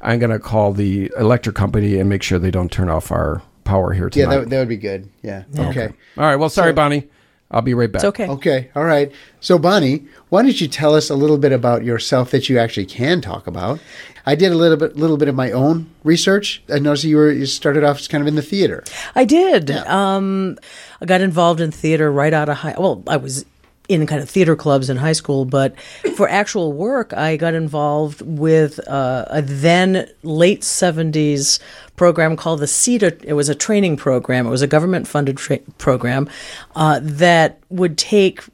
I'm 0.00 0.18
gonna 0.18 0.38
call 0.38 0.72
the 0.72 1.10
electric 1.18 1.54
company 1.54 1.98
and 1.98 2.08
make 2.08 2.22
sure 2.22 2.38
they 2.38 2.50
don't 2.50 2.70
turn 2.72 2.88
off 2.88 3.10
our 3.12 3.42
power 3.64 3.92
here 3.92 4.08
yeah, 4.14 4.24
tonight. 4.24 4.38
that, 4.40 4.50
that 4.50 4.58
would 4.60 4.68
be 4.68 4.76
good. 4.76 5.08
Yeah. 5.22 5.42
Okay. 5.58 5.88
All 6.16 6.24
right. 6.24 6.36
Well, 6.36 6.48
sorry, 6.48 6.70
So- 6.70 6.74
Bonnie. 6.76 7.08
I'll 7.50 7.62
be 7.62 7.72
right 7.72 7.90
back. 7.90 8.00
It's 8.00 8.04
okay. 8.04 8.28
Okay. 8.28 8.70
All 8.74 8.84
right. 8.84 9.10
So, 9.40 9.58
Bonnie, 9.58 10.04
why 10.28 10.42
don't 10.42 10.60
you 10.60 10.68
tell 10.68 10.94
us 10.94 11.08
a 11.08 11.14
little 11.14 11.38
bit 11.38 11.52
about 11.52 11.82
yourself 11.82 12.30
that 12.32 12.48
you 12.48 12.58
actually 12.58 12.84
can 12.86 13.20
talk 13.20 13.46
about? 13.46 13.80
I 14.26 14.34
did 14.34 14.52
a 14.52 14.54
little 14.54 14.76
bit, 14.76 14.96
little 14.96 15.16
bit 15.16 15.28
of 15.28 15.34
my 15.34 15.50
own 15.52 15.88
research. 16.04 16.62
I 16.68 16.78
noticed 16.78 17.04
you 17.04 17.16
were 17.16 17.32
you 17.32 17.46
started 17.46 17.84
off 17.84 17.98
as 17.98 18.08
kind 18.08 18.20
of 18.20 18.28
in 18.28 18.34
the 18.34 18.42
theater. 18.42 18.84
I 19.14 19.24
did. 19.24 19.70
Um, 19.70 20.58
I 21.00 21.06
got 21.06 21.22
involved 21.22 21.62
in 21.62 21.70
theater 21.70 22.12
right 22.12 22.34
out 22.34 22.50
of 22.50 22.58
high. 22.58 22.74
Well, 22.76 23.02
I 23.06 23.16
was 23.16 23.46
in 23.88 24.06
kind 24.06 24.22
of 24.22 24.28
theater 24.28 24.54
clubs 24.54 24.90
in 24.90 24.98
high 24.98 25.12
school, 25.12 25.44
but 25.44 25.74
for 26.14 26.28
actual 26.28 26.72
work, 26.72 27.12
I 27.14 27.36
got 27.36 27.54
involved 27.54 28.20
with 28.22 28.86
uh, 28.86 29.24
a 29.28 29.42
then 29.42 30.08
late 30.22 30.62
seventies 30.62 31.58
program 31.96 32.36
called 32.36 32.60
the 32.60 32.66
CETA. 32.66 33.24
It 33.24 33.32
was 33.32 33.48
a 33.48 33.54
training 33.54 33.96
program. 33.96 34.46
It 34.46 34.50
was 34.50 34.62
a 34.62 34.66
government 34.66 35.08
funded 35.08 35.38
tra- 35.38 35.58
program 35.78 36.28
uh, 36.76 37.00
that 37.02 37.58
would 37.70 37.96
take 37.96 38.44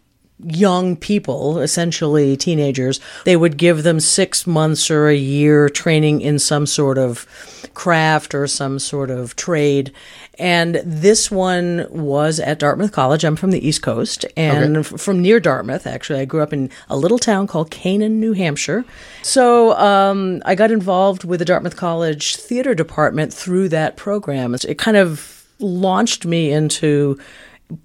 young 0.46 0.96
people, 0.96 1.58
essentially 1.58 2.37
teenagers, 2.37 3.00
they 3.25 3.37
would 3.37 3.56
give 3.56 3.82
them 3.82 4.00
six 4.00 4.46
months 4.46 4.91
or 4.91 5.08
a 5.08 5.17
year 5.17 5.69
training 5.69 6.20
in 6.20 6.38
some 6.38 6.67
sort 6.67 6.99
of 6.99 7.26
craft 7.75 8.35
or 8.35 8.46
some 8.46 8.79
sort 8.79 9.11
of 9.11 9.37
trade. 9.37 9.93
And 10.38 10.76
this 10.85 11.31
one 11.31 11.87
was 11.91 12.41
at 12.41 12.58
Dartmouth 12.58 12.93
College. 12.93 13.25
I'm 13.25 13.37
from 13.37 13.50
the 13.50 13.67
East 13.67 13.82
Coast 13.82 14.25
and 14.37 14.79
f- 14.79 15.00
from 15.00 15.23
near 15.23 15.38
Dartmouth, 15.41 15.87
actually. 15.87 16.20
I 16.20 16.25
grew 16.25 16.43
up 16.43 16.52
in 16.52 16.70
a 16.88 16.96
little 16.96 17.19
town 17.19 17.46
called 17.46 17.70
Canaan, 17.70 18.20
New 18.20 18.32
Hampshire. 18.32 18.85
So 19.23 19.76
um, 19.79 20.43
I 20.44 20.55
got 20.55 20.70
involved 20.70 21.25
with 21.25 21.38
the 21.38 21.44
Dartmouth 21.44 21.76
College 21.76 22.37
theater 22.37 22.75
department 22.75 23.32
through 23.32 23.69
that 23.70 23.96
program. 23.96 24.55
It 24.55 24.79
kind 24.79 24.96
of 24.96 25.46
launched 25.61 26.26
me 26.26 26.52
into 26.52 27.19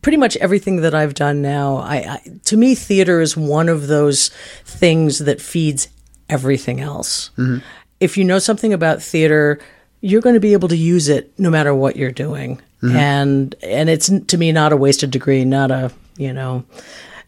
pretty 0.02 0.18
much 0.18 0.38
everything 0.38 0.78
that 0.78 0.94
I've 0.94 1.14
done 1.14 1.42
now. 1.42 1.78
I, 1.78 1.96
I 1.96 2.40
to 2.46 2.58
me, 2.58 2.76
theater 2.76 3.22
is 3.22 3.36
one 3.36 3.70
of 3.70 3.88
those 3.88 4.30
things 4.66 5.20
that 5.20 5.42
feeds 5.42 5.88
everything 6.30 6.82
else. 6.82 7.32
Mm-hmm. 7.38 7.60
If 8.00 8.18
you 8.18 8.24
know 8.24 8.40
something 8.40 8.74
about 8.74 9.02
theater, 9.02 9.60
you're 10.02 10.22
going 10.22 10.36
to 10.36 10.40
be 10.40 10.54
able 10.54 10.70
to 10.70 10.78
use 10.78 11.10
it 11.10 11.38
no 11.38 11.50
matter 11.50 11.74
what 11.74 11.96
you're 11.96 12.12
doing, 12.12 12.62
mm-hmm. 12.82 12.96
and 12.96 13.56
and 13.64 13.90
it's 13.90 14.10
to 14.10 14.38
me 14.38 14.52
not 14.52 14.74
a 14.74 14.78
wasted 14.78 15.12
degree, 15.12 15.46
not 15.46 15.72
a 15.72 15.92
you 16.18 16.34
know. 16.34 16.66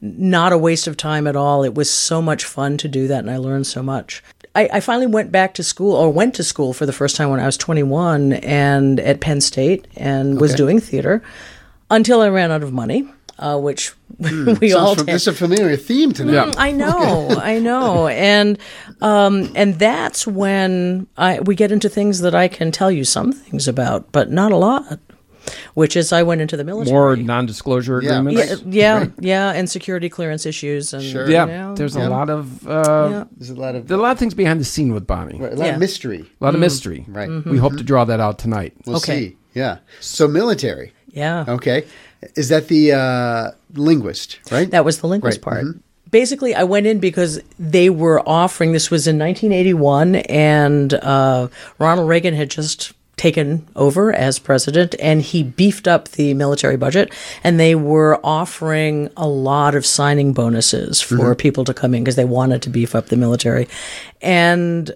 Not 0.04 0.52
a 0.52 0.58
waste 0.58 0.88
of 0.88 0.98
time 0.98 1.28
at 1.28 1.36
all. 1.36 1.64
It 1.64 1.76
was 1.76 1.88
so 1.88 2.24
much 2.24 2.44
fun 2.44 2.76
to 2.78 2.88
do 2.88 3.08
that, 3.08 3.20
and 3.20 3.30
I 3.30 3.38
learned 3.38 3.68
so 3.68 3.84
much. 3.84 4.24
I, 4.56 4.68
I 4.74 4.80
finally 4.80 5.06
went 5.06 5.32
back 5.32 5.54
to 5.54 5.64
school, 5.64 5.94
or 5.94 6.10
went 6.10 6.34
to 6.36 6.44
school 6.44 6.74
for 6.74 6.88
the 6.88 6.92
first 6.92 7.16
time 7.16 7.30
when 7.30 7.40
I 7.40 7.46
was 7.46 7.56
21, 7.56 8.34
and 8.34 9.00
at 9.00 9.22
Penn 9.22 9.42
State, 9.42 9.88
and 9.96 10.42
was 10.42 10.56
doing 10.56 10.80
theater 10.80 11.22
until 11.92 12.22
I 12.22 12.30
ran 12.30 12.50
out 12.52 12.64
of 12.64 12.74
money, 12.74 13.08
uh, 13.38 13.60
which 13.60 13.94
we 14.20 14.74
all 14.74 14.96
Sounds 14.96 14.98
fam- 14.98 15.06
did. 15.06 15.16
this 15.16 15.22
is 15.24 15.28
a 15.28 15.34
familiar 15.34 15.76
theme 15.78 16.12
tonight. 16.14 16.34
Yeah. 16.48 16.54
I 16.58 16.72
know, 16.72 17.30
I 17.38 17.60
know, 17.60 18.08
and 18.08 18.58
um, 19.02 19.52
and 19.56 19.78
that's 19.78 20.26
when 20.26 21.06
I 21.18 21.40
we 21.42 21.54
get 21.56 21.72
into 21.72 21.90
things 21.90 22.22
that 22.22 22.34
I 22.34 22.48
can 22.48 22.72
tell 22.72 22.90
you 22.92 23.04
some 23.04 23.32
things 23.32 23.68
about, 23.68 24.12
but 24.12 24.32
not 24.32 24.52
a 24.52 24.58
lot. 24.58 25.00
Which 25.74 25.96
is, 25.98 26.14
I 26.14 26.22
went 26.22 26.40
into 26.40 26.56
the 26.56 26.64
military. 26.64 26.94
More 26.94 27.16
non-disclosure 27.16 27.98
agreements. 27.98 28.62
yeah, 28.64 29.00
yeah, 29.00 29.06
yeah, 29.20 29.52
and 29.54 29.68
security 29.68 30.08
clearance 30.08 30.46
issues, 30.46 30.94
and 30.94 31.02
Sure. 31.04 31.28
Yeah, 31.28 31.46
you 31.48 31.52
know, 31.52 31.76
there's 31.76 31.96
yeah. 31.96 32.08
a 32.08 32.10
lot 32.10 32.30
of 32.30 32.68
uh, 32.68 33.08
Yeah. 33.12 33.24
There's 33.38 33.50
a 33.50 33.56
lot 33.56 33.74
of 33.76 33.88
there's 33.88 34.00
a 34.00 34.02
lot 34.04 34.12
of 34.12 34.20
things 34.20 34.36
behind 34.36 34.60
the 34.60 34.66
scene 34.66 34.94
with 34.94 35.08
Bonnie. 35.08 35.40
a 35.40 35.42
lot 35.42 35.58
Yeah. 35.58 35.74
of 35.74 35.80
mystery. 35.80 36.30
A 36.40 36.44
lot 36.44 36.54
of 36.54 36.60
mystery. 36.62 37.06
Right. 37.08 37.28
We 37.46 37.58
hope 37.58 37.76
to 37.78 37.84
draw 37.84 38.06
that 38.06 38.20
out 38.20 38.38
tonight. 38.38 38.74
We'll 38.86 38.98
Okay. 38.98 39.20
see. 39.30 39.38
Yeah. 39.56 39.80
So 40.00 40.28
military. 40.28 40.94
Yeah. 41.12 41.46
Okay. 41.48 41.86
Is 42.36 42.50
that 42.50 42.68
the 42.68 42.92
uh, 42.94 43.52
linguist, 43.74 44.40
right? 44.52 44.70
That 44.70 44.86
was 44.86 45.00
the 45.00 45.08
linguist 45.08 45.38
Right, 45.38 45.64
part. 45.64 45.66
Basically, 46.10 46.54
I 46.54 46.64
went 46.64 46.88
in 46.88 47.00
because 47.00 47.40
they 47.58 47.90
were 47.90 48.22
offering. 48.28 48.74
This 48.74 48.92
was 48.92 49.08
in 49.08 49.18
1981, 49.18 50.16
and 50.16 50.94
uh, 50.94 51.48
Ronald 51.80 52.10
Reagan 52.10 52.34
had 52.34 52.50
just 52.50 52.94
taken 53.16 53.68
over 53.76 54.12
as 54.12 54.40
president, 54.40 54.96
and 55.00 55.22
he 55.22 55.44
beefed 55.44 55.88
up 55.88 56.10
the 56.10 56.34
military 56.34 56.76
budget, 56.76 57.14
and 57.44 57.60
they 57.60 57.76
were 57.76 58.20
offering 58.26 59.10
a 59.16 59.28
lot 59.28 59.74
of 59.76 59.86
signing 59.86 60.34
bonuses 60.34 61.00
for 61.00 61.34
people 61.36 61.64
to 61.64 61.74
come 61.74 61.94
in 61.94 62.04
because 62.04 62.16
they 62.16 62.26
wanted 62.26 62.62
to 62.64 62.70
beef 62.70 62.94
up 62.94 63.08
the 63.08 63.18
military, 63.18 63.68
and 64.22 64.92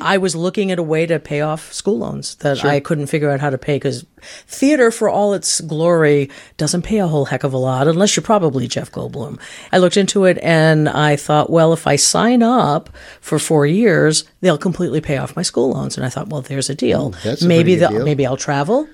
I 0.00 0.16
was 0.16 0.34
looking 0.34 0.70
at 0.70 0.78
a 0.78 0.82
way 0.82 1.04
to 1.04 1.18
pay 1.18 1.42
off 1.42 1.70
school 1.72 1.98
loans 1.98 2.36
that 2.36 2.64
I 2.64 2.80
couldn't 2.80 3.08
figure 3.08 3.30
out 3.30 3.40
how 3.40 3.50
to 3.50 3.58
pay 3.58 3.76
because 3.76 4.06
theater, 4.46 4.90
for 4.90 5.10
all 5.10 5.34
its 5.34 5.60
glory, 5.60 6.30
doesn't 6.56 6.82
pay 6.82 6.98
a 6.98 7.06
whole 7.06 7.26
heck 7.26 7.44
of 7.44 7.52
a 7.52 7.58
lot 7.58 7.86
unless 7.86 8.16
you're 8.16 8.22
probably 8.22 8.66
Jeff 8.66 8.90
Goldblum. 8.90 9.38
I 9.70 9.78
looked 9.78 9.98
into 9.98 10.24
it 10.24 10.38
and 10.42 10.88
I 10.88 11.16
thought, 11.16 11.50
well, 11.50 11.74
if 11.74 11.86
I 11.86 11.96
sign 11.96 12.42
up 12.42 12.88
for 13.20 13.38
four 13.38 13.66
years, 13.66 14.24
they'll 14.40 14.58
completely 14.58 15.00
pay 15.00 15.18
off 15.18 15.36
my 15.36 15.42
school 15.42 15.70
loans. 15.70 15.96
And 15.96 16.04
I 16.04 16.08
thought, 16.08 16.28
well, 16.28 16.40
there's 16.40 16.70
a 16.70 16.74
deal. 16.74 17.10
That's 17.22 17.42
a 17.42 17.48
maybe 17.48 17.76
pretty 17.76 17.80
good 17.80 17.96
deal. 17.98 18.04
maybe 18.04 18.26
I'll 18.26 18.36
travel. 18.36 18.88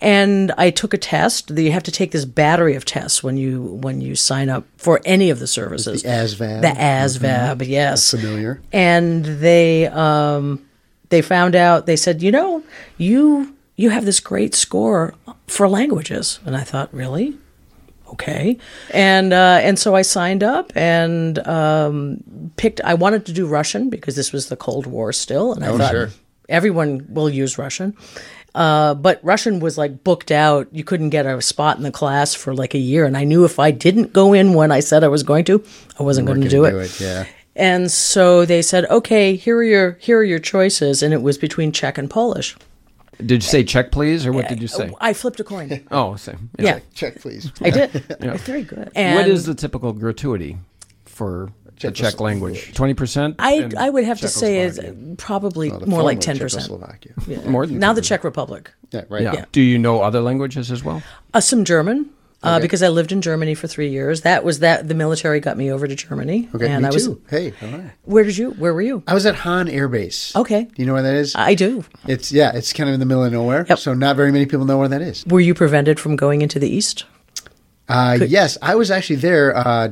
And 0.00 0.52
I 0.56 0.70
took 0.70 0.94
a 0.94 0.98
test. 0.98 1.50
You 1.50 1.72
have 1.72 1.82
to 1.84 1.92
take 1.92 2.12
this 2.12 2.24
battery 2.24 2.74
of 2.74 2.84
tests 2.84 3.22
when 3.22 3.36
you 3.36 3.62
when 3.62 4.00
you 4.00 4.14
sign 4.14 4.48
up 4.48 4.64
for 4.76 5.00
any 5.04 5.30
of 5.30 5.38
the 5.38 5.46
services. 5.46 6.02
The 6.02 6.08
ASVAB. 6.08 6.62
The 6.62 6.68
ASVAB, 6.68 7.68
yes. 7.68 8.10
Familiar. 8.10 8.60
And 8.72 9.24
they 9.24 9.86
um, 9.86 10.64
they 11.08 11.22
found 11.22 11.54
out. 11.54 11.86
They 11.86 11.96
said, 11.96 12.22
you 12.22 12.30
know, 12.30 12.62
you 12.96 13.56
you 13.76 13.90
have 13.90 14.04
this 14.04 14.20
great 14.20 14.54
score 14.54 15.14
for 15.46 15.68
languages. 15.68 16.38
And 16.44 16.56
I 16.56 16.62
thought, 16.62 16.92
really? 16.94 17.36
Okay 18.12 18.56
and 18.92 19.32
uh, 19.32 19.58
and 19.62 19.78
so 19.78 19.94
I 19.94 20.02
signed 20.02 20.42
up 20.42 20.72
and 20.76 21.38
um, 21.46 22.18
picked 22.56 22.80
I 22.84 22.94
wanted 22.94 23.26
to 23.26 23.32
do 23.32 23.46
Russian 23.46 23.90
because 23.90 24.14
this 24.16 24.32
was 24.32 24.48
the 24.48 24.56
Cold 24.56 24.86
War 24.86 25.12
still 25.12 25.52
and 25.54 25.64
I 25.64 25.68
Oh, 25.68 25.78
thought 25.78 25.90
sure. 25.92 26.10
everyone 26.48 27.06
will 27.08 27.30
use 27.30 27.58
Russian 27.58 27.96
uh, 28.54 28.92
but 28.94 29.18
Russian 29.24 29.60
was 29.60 29.78
like 29.78 30.04
booked 30.04 30.30
out 30.30 30.68
you 30.72 30.84
couldn't 30.84 31.10
get 31.10 31.24
a 31.26 31.40
spot 31.40 31.78
in 31.78 31.82
the 31.84 31.90
class 31.90 32.34
for 32.34 32.54
like 32.54 32.74
a 32.74 32.78
year 32.78 33.06
and 33.06 33.16
I 33.16 33.24
knew 33.24 33.44
if 33.44 33.58
I 33.58 33.70
didn't 33.70 34.12
go 34.12 34.32
in 34.34 34.52
when 34.54 34.70
I 34.70 34.80
said 34.80 35.02
I 35.04 35.08
was 35.08 35.22
going 35.22 35.44
to 35.46 35.64
I 35.98 36.02
wasn't 36.02 36.26
going 36.26 36.42
to 36.42 36.48
do 36.48 36.64
it. 36.66 37.00
Yeah. 37.00 37.24
and 37.56 37.90
so 37.90 38.44
they 38.44 38.60
said 38.62 38.84
okay 38.90 39.36
here 39.36 39.56
are 39.56 39.64
your 39.64 39.92
here 40.00 40.18
are 40.18 40.24
your 40.24 40.38
choices 40.38 41.02
and 41.02 41.14
it 41.14 41.22
was 41.22 41.38
between 41.38 41.72
Czech 41.72 41.96
and 41.98 42.10
Polish 42.10 42.56
Did 43.18 43.42
you 43.42 43.48
say 43.48 43.62
check, 43.64 43.92
please, 43.92 44.26
or 44.26 44.32
what 44.32 44.48
did 44.48 44.60
you 44.62 44.68
say? 44.68 44.90
I 45.00 45.12
flipped 45.12 45.38
a 45.40 45.44
coin 45.44 45.86
Oh, 45.90 46.16
same. 46.16 46.50
yeah 46.58 46.80
Check, 46.94 47.20
please. 47.20 47.52
I 47.60 47.70
did 47.70 47.90
very 48.40 48.62
good 48.64 48.90
and 48.94 49.16
What 49.16 49.28
is 49.28 49.44
the 49.46 49.54
typical 49.54 49.92
gratuity 49.92 50.56
for 51.04 51.52
the 51.80 51.90
Czech 51.90 52.20
language? 52.20 52.72
Twenty 52.74 52.94
percent. 52.94 53.36
I 53.38 53.68
I 53.76 53.90
would 53.90 54.04
have 54.04 54.20
to 54.20 54.28
say 54.28 54.60
is 54.60 54.80
probably 55.18 55.70
The 55.70 55.86
more 55.86 56.02
like 56.02 56.22
former 56.22 56.34
ten 56.34 56.38
percent. 56.38 56.64
Czechoslovakia. 56.64 57.50
more 57.50 57.66
than 57.66 57.78
Now 57.78 57.92
the 57.92 58.02
Czech 58.02 58.24
Republic, 58.24 58.70
Yeah, 58.92 59.04
right. 59.08 59.22
Yeah. 59.22 59.44
Do 59.52 59.60
you 59.60 59.78
know 59.78 60.00
other 60.00 60.20
languages 60.20 60.70
as 60.70 60.82
well? 60.84 61.02
uh, 61.34 61.40
some 61.40 61.64
German. 61.64 62.10
Uh, 62.44 62.54
Okay. 62.56 62.62
because 62.62 62.82
I 62.82 62.88
lived 62.88 63.12
in 63.12 63.22
Germany 63.22 63.54
for 63.54 63.68
three 63.68 63.88
years. 63.90 64.22
That 64.22 64.42
was 64.42 64.58
that. 64.58 64.88
The 64.88 64.94
military 64.94 65.38
got 65.38 65.56
me 65.56 65.70
over 65.70 65.86
to 65.86 65.94
Germany, 65.94 66.48
Okay, 66.54 66.68
and 66.68 66.82
me 66.82 66.88
I 66.88 66.90
was. 66.90 67.06
too. 67.06 67.22
Hey, 67.30 67.52
all 67.62 67.68
right. 67.68 67.90
Where 68.02 68.24
did 68.24 68.36
you? 68.36 68.50
Where 68.52 68.74
were 68.74 68.82
you? 68.82 69.04
I 69.06 69.14
was 69.14 69.26
at 69.26 69.36
Hahn 69.36 69.68
Air 69.68 69.86
Base. 69.86 70.34
Okay. 70.34 70.64
Do 70.64 70.72
you 70.76 70.86
know 70.86 70.94
where 70.94 71.02
that 71.02 71.14
is? 71.14 71.34
I 71.36 71.54
do. 71.54 71.84
it's 72.08 72.32
yeah, 72.32 72.50
it's 72.52 72.72
kind 72.72 72.88
of 72.90 72.94
in 72.94 73.00
the 73.00 73.06
middle 73.06 73.24
of 73.24 73.32
nowhere. 73.32 73.64
Yep. 73.68 73.78
So 73.78 73.94
not 73.94 74.16
very 74.16 74.32
many 74.32 74.46
people 74.46 74.64
know 74.66 74.78
where 74.78 74.88
that 74.88 75.02
is. 75.02 75.24
Were 75.26 75.38
you 75.40 75.54
prevented 75.54 76.00
from 76.00 76.16
going 76.16 76.42
into 76.42 76.58
the 76.58 76.68
east? 76.68 77.04
Uh, 77.88 78.18
yes, 78.26 78.58
I 78.60 78.74
was 78.74 78.90
actually 78.90 79.16
there 79.16 79.56
uh, 79.56 79.90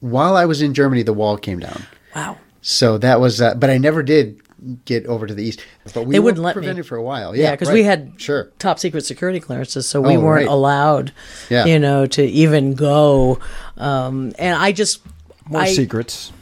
while 0.00 0.36
I 0.36 0.44
was 0.44 0.62
in 0.62 0.72
Germany. 0.74 1.02
The 1.02 1.12
wall 1.14 1.36
came 1.36 1.58
down, 1.58 1.82
Wow. 2.14 2.36
so 2.60 2.98
that 2.98 3.20
was. 3.20 3.40
Uh, 3.40 3.54
but 3.54 3.70
I 3.70 3.78
never 3.78 4.02
did 4.02 4.40
get 4.84 5.06
over 5.06 5.26
to 5.26 5.34
the 5.34 5.42
east. 5.44 5.60
But 5.94 6.06
we 6.06 6.12
They 6.14 6.18
wouldn't 6.18 6.42
let 6.42 6.56
me. 6.56 6.60
prevented 6.62 6.86
for 6.86 6.96
a 6.96 7.02
while. 7.02 7.36
Yeah, 7.36 7.44
Yeah, 7.44 7.50
because 7.52 7.68
right. 7.68 7.74
we 7.74 7.82
had 7.84 8.12
sure. 8.16 8.50
top 8.58 8.78
secret 8.78 9.04
security 9.04 9.38
clearances, 9.40 9.86
so 9.88 10.00
we 10.00 10.16
Oh, 10.16 10.20
weren't 10.20 10.46
right. 10.46 10.52
allowed, 10.52 11.12
Yeah. 11.50 11.66
you 11.66 11.78
know, 11.78 12.06
to 12.06 12.22
even 12.24 12.74
go. 12.74 13.38
Um, 13.76 14.32
and 14.38 14.56
I 14.56 14.72
just 14.72 15.00
More 15.48 15.60
I, 15.62 15.68
secrets. 15.72 16.32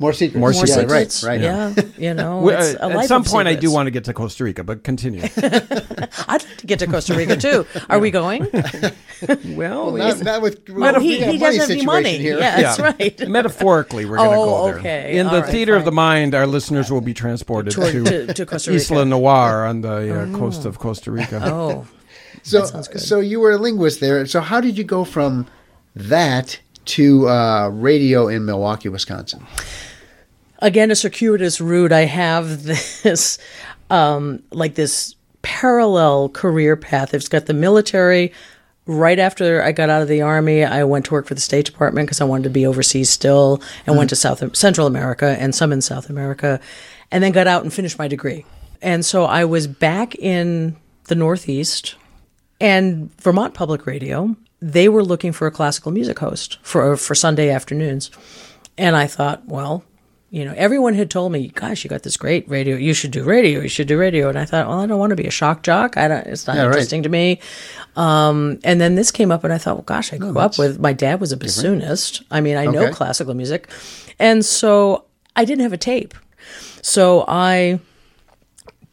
More 0.00 0.12
secrets. 0.12 0.38
More 0.38 0.52
more 0.52 0.64
Yeah. 0.66 0.82
Right. 0.84 1.22
Right. 1.24 1.40
Yeah, 1.40 1.74
you 1.98 2.14
know, 2.14 2.48
it's 2.50 2.74
uh, 2.74 2.78
a 2.82 2.88
life 2.88 2.98
at 2.98 3.08
some 3.08 3.22
of 3.22 3.28
point, 3.28 3.48
I 3.48 3.54
do 3.56 3.72
want 3.72 3.88
to 3.88 3.90
get 3.90 4.04
to 4.04 4.14
Costa 4.14 4.44
Rica, 4.44 4.62
but 4.62 4.84
continue. 4.84 5.22
I'd 5.36 6.28
like 6.28 6.56
to 6.58 6.66
get 6.66 6.78
to 6.78 6.86
Costa 6.86 7.14
Rica 7.14 7.36
too. 7.36 7.66
Are 7.88 7.98
we 7.98 8.12
going? 8.12 8.46
well, 9.56 9.90
Not, 9.92 10.22
not 10.22 10.42
with. 10.42 10.68
Well, 10.68 10.98
we 11.00 11.02
he, 11.04 11.16
he 11.18 11.24
money 11.24 11.38
doesn't 11.38 11.60
have 11.60 11.70
any 11.70 11.84
money. 11.84 12.18
Here. 12.18 12.38
Yeah, 12.38 12.60
that's 12.60 12.80
right. 12.80 13.28
Metaphorically, 13.28 14.04
we're 14.04 14.18
going 14.18 14.30
to 14.30 14.36
Oh, 14.36 14.44
go 14.46 14.66
there. 14.66 14.78
okay. 14.78 15.18
In 15.18 15.26
All 15.26 15.32
the 15.34 15.40
right, 15.42 15.50
theater 15.50 15.74
of 15.74 15.84
the 15.84 15.92
mind, 15.92 16.34
our 16.34 16.46
listeners 16.46 16.90
will 16.92 17.00
be 17.00 17.14
transported 17.14 17.72
Toward- 17.72 17.92
to, 17.92 18.26
to- 18.26 18.34
to 18.34 18.46
Costa 18.46 18.70
Rica. 18.70 18.94
Isla 18.94 19.04
Noir 19.04 19.66
on 19.66 19.80
the 19.80 20.22
uh, 20.22 20.38
coast 20.38 20.64
of 20.64 20.78
Costa 20.78 21.10
Rica. 21.10 21.40
Oh, 21.44 21.86
So, 22.44 22.64
sounds 22.64 22.86
good. 22.88 23.00
so 23.00 23.18
you 23.18 23.40
were 23.40 23.50
a 23.52 23.58
linguist 23.58 23.98
there. 24.00 24.24
So 24.26 24.40
how 24.40 24.60
did 24.60 24.78
you 24.78 24.84
go 24.84 25.04
from 25.04 25.46
that 25.96 26.60
to 26.86 27.28
uh, 27.28 27.68
radio 27.70 28.28
in 28.28 28.44
Milwaukee, 28.44 28.88
Wisconsin? 28.88 29.44
Again, 30.58 30.90
a 30.90 30.96
circuitous 30.96 31.60
route. 31.60 31.92
I 31.92 32.04
have 32.04 32.62
this, 33.02 33.38
um, 33.90 34.42
like 34.50 34.74
this 34.74 35.14
parallel 35.42 36.28
career 36.30 36.76
path. 36.76 37.14
It's 37.14 37.28
got 37.28 37.46
the 37.46 37.54
military. 37.54 38.32
Right 38.86 39.18
after 39.18 39.62
I 39.62 39.72
got 39.72 39.90
out 39.90 40.00
of 40.00 40.08
the 40.08 40.22
army, 40.22 40.64
I 40.64 40.84
went 40.84 41.04
to 41.06 41.12
work 41.12 41.26
for 41.26 41.34
the 41.34 41.42
State 41.42 41.66
Department 41.66 42.06
because 42.06 42.22
I 42.22 42.24
wanted 42.24 42.44
to 42.44 42.50
be 42.50 42.66
overseas 42.66 43.10
still, 43.10 43.62
and 43.86 43.98
went 43.98 44.08
to 44.10 44.16
South 44.16 44.56
Central 44.56 44.86
America 44.86 45.36
and 45.38 45.54
some 45.54 45.72
in 45.72 45.82
South 45.82 46.08
America, 46.08 46.58
and 47.10 47.22
then 47.22 47.32
got 47.32 47.46
out 47.46 47.62
and 47.62 47.72
finished 47.72 47.98
my 47.98 48.08
degree. 48.08 48.46
And 48.80 49.04
so 49.04 49.24
I 49.24 49.44
was 49.44 49.66
back 49.66 50.14
in 50.14 50.76
the 51.04 51.14
Northeast, 51.14 51.96
and 52.60 53.14
Vermont 53.20 53.54
Public 53.54 53.86
Radio. 53.86 54.36
They 54.60 54.88
were 54.88 55.04
looking 55.04 55.32
for 55.32 55.46
a 55.46 55.50
classical 55.50 55.92
music 55.92 56.18
host 56.18 56.58
for 56.62 56.96
for 56.96 57.14
Sunday 57.14 57.50
afternoons, 57.50 58.10
and 58.76 58.96
I 58.96 59.06
thought, 59.06 59.46
well, 59.46 59.84
you 60.30 60.44
know, 60.44 60.52
everyone 60.56 60.94
had 60.94 61.10
told 61.10 61.32
me, 61.32 61.48
"Gosh, 61.48 61.84
you 61.84 61.90
got 61.90 62.02
this 62.02 62.16
great 62.18 62.48
radio. 62.50 62.76
You 62.76 62.92
should 62.92 63.10
do 63.12 63.24
radio. 63.24 63.60
You 63.60 63.68
should 63.68 63.88
do 63.88 63.96
radio." 63.98 64.28
And 64.28 64.38
I 64.38 64.44
thought, 64.44 64.68
well, 64.68 64.80
I 64.80 64.86
don't 64.86 64.98
want 64.98 65.10
to 65.10 65.16
be 65.16 65.26
a 65.26 65.30
shock 65.30 65.62
jock. 65.62 65.96
I 65.96 66.06
don't. 66.08 66.26
It's 66.26 66.46
not 66.46 66.56
Yeah, 66.56 66.62
right. 66.64 66.68
interesting 66.68 67.02
to 67.04 67.08
me. 67.08 67.40
Um, 67.96 68.58
and 68.62 68.80
then 68.80 68.94
this 68.94 69.10
came 69.10 69.30
up, 69.32 69.42
and 69.44 69.52
I 69.52 69.58
thought, 69.58 69.76
well, 69.76 69.84
gosh, 69.84 70.12
I 70.12 70.18
grew 70.18 70.38
up 70.38 70.58
with 70.58 70.78
my 70.80 70.92
dad 70.92 71.20
was 71.20 71.32
a 71.32 71.36
bassoonist. 71.36 72.22
I 72.30 72.40
mean, 72.40 72.56
I 72.56 72.66
know 72.66 72.92
classical 72.92 73.34
music, 73.34 73.68
and 74.18 74.44
so 74.44 75.04
I 75.34 75.44
didn't 75.44 75.62
have 75.62 75.72
a 75.72 75.78
tape, 75.78 76.14
so 76.82 77.24
I 77.26 77.80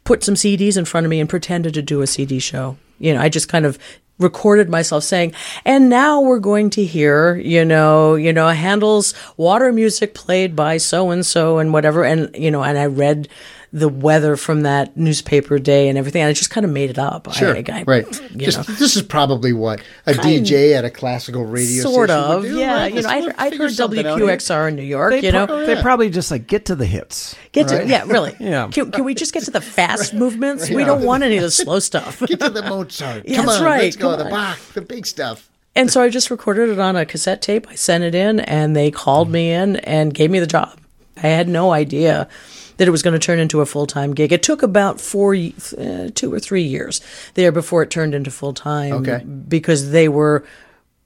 put 0.04 0.24
some 0.24 0.34
CDs 0.36 0.76
in 0.76 0.84
front 0.84 1.04
of 1.04 1.10
me 1.10 1.20
and 1.20 1.28
pretended 1.28 1.74
to 1.74 1.82
do 1.82 2.00
a 2.00 2.06
CD 2.06 2.38
show. 2.38 2.76
You 2.98 3.12
know, 3.14 3.20
I 3.20 3.28
just 3.28 3.48
kind 3.48 3.66
of 3.66 3.78
recorded 4.18 4.68
myself 4.68 5.04
saying, 5.04 5.32
"And 5.64 5.88
now 5.88 6.20
we're 6.20 6.38
going 6.38 6.70
to 6.70 6.84
hear, 6.84 7.36
you 7.36 7.64
know, 7.64 8.14
you 8.14 8.32
know, 8.32 8.48
Handel's 8.48 9.14
water 9.36 9.72
music 9.72 10.14
played 10.14 10.56
by 10.56 10.78
so 10.78 11.10
and 11.10 11.24
so 11.24 11.58
and 11.58 11.72
whatever." 11.72 12.04
And 12.04 12.34
you 12.34 12.50
know, 12.50 12.62
and 12.62 12.78
I 12.78 12.86
read 12.86 13.28
the 13.72 13.88
weather 13.88 14.36
from 14.36 14.62
that 14.62 14.96
newspaper 14.96 15.58
day 15.58 15.88
and 15.88 15.98
everything. 15.98 16.22
And 16.22 16.28
I 16.28 16.32
just 16.32 16.50
kind 16.50 16.64
of 16.64 16.70
made 16.72 16.90
it 16.90 16.98
up. 16.98 17.32
Sure, 17.34 17.54
I, 17.56 17.64
I, 17.70 17.82
right. 17.86 18.06
You 18.32 18.46
Just 18.46 18.68
know. 18.68 18.74
this 18.76 18.96
is 18.96 19.02
probably 19.02 19.52
what 19.52 19.80
a 20.06 20.12
DJ 20.12 20.74
at 20.74 20.84
a 20.84 20.90
classical 20.90 21.44
radio 21.44 21.82
Sort 21.82 22.08
station 22.10 22.24
of, 22.24 22.42
would 22.42 22.48
do, 22.48 22.58
yeah. 22.58 22.74
right? 22.74 22.86
You 22.88 23.02
know, 23.02 23.02
Just 23.02 23.08
I'd, 23.08 23.34
I'd 23.38 23.54
heard 23.54 23.72
something 23.72 24.06
out 24.06 24.18
here. 24.18 24.28
WQXR 24.28 24.68
in 24.68 24.76
New 24.76 24.82
York. 24.82 25.10
They, 25.12 25.20
you 25.22 25.32
know, 25.32 25.46
pro- 25.46 25.62
oh, 25.62 25.66
they 25.66 25.80
probably 25.82 26.10
just 26.10 26.30
like 26.30 26.46
get 26.46 26.66
to 26.66 26.74
the 26.76 26.86
hits. 26.86 27.34
get 27.52 27.68
to 27.68 27.86
yeah, 27.86 28.04
really. 28.06 28.34
Yeah. 28.40 28.68
Can, 28.68 28.90
can 28.92 29.04
we 29.04 29.14
just 29.14 29.34
get 29.34 29.42
to 29.44 29.50
the 29.50 29.60
fast 29.60 30.14
movements? 30.14 30.70
We 30.70 30.84
don't 30.84 31.02
want 31.04 31.22
any 31.24 31.36
of 31.36 31.42
the 31.42 31.50
slow 31.50 31.78
stuff. 31.80 32.20
Get 32.20 32.40
to 32.40 32.50
the 32.50 32.62
Mozart. 32.62 33.24
Yeah, 33.26 33.36
Come 33.36 33.46
that's 33.46 33.58
on, 33.58 33.64
right, 33.64 33.82
let's 33.82 33.96
go. 33.96 34.10
come 34.10 34.18
The 34.20 34.24
on. 34.26 34.30
Bach, 34.30 34.58
the 34.74 34.80
big 34.82 35.06
stuff. 35.06 35.50
And 35.74 35.90
so 35.90 36.00
I 36.00 36.08
just 36.08 36.30
recorded 36.30 36.70
it 36.70 36.78
on 36.78 36.96
a 36.96 37.04
cassette 37.04 37.42
tape. 37.42 37.66
I 37.68 37.74
sent 37.74 38.02
it 38.04 38.14
in, 38.14 38.40
and 38.40 38.74
they 38.74 38.90
called 38.90 39.28
me 39.30 39.50
in 39.52 39.76
and 39.76 40.14
gave 40.14 40.30
me 40.30 40.38
the 40.38 40.46
job. 40.46 40.78
I 41.16 41.28
had 41.28 41.48
no 41.48 41.72
idea 41.72 42.28
that 42.76 42.86
it 42.86 42.90
was 42.90 43.02
going 43.02 43.14
to 43.18 43.18
turn 43.26 43.38
into 43.38 43.60
a 43.62 43.66
full 43.66 43.86
time 43.86 44.12
gig. 44.14 44.32
It 44.32 44.42
took 44.42 44.62
about 44.62 45.00
four, 45.00 45.34
uh, 45.34 46.10
two 46.14 46.32
or 46.32 46.38
three 46.38 46.62
years 46.62 47.00
there 47.34 47.50
before 47.52 47.82
it 47.82 47.90
turned 47.90 48.14
into 48.14 48.30
full 48.30 48.52
time. 48.52 48.92
Okay. 48.94 49.24
because 49.24 49.90
they 49.92 50.08
were 50.08 50.44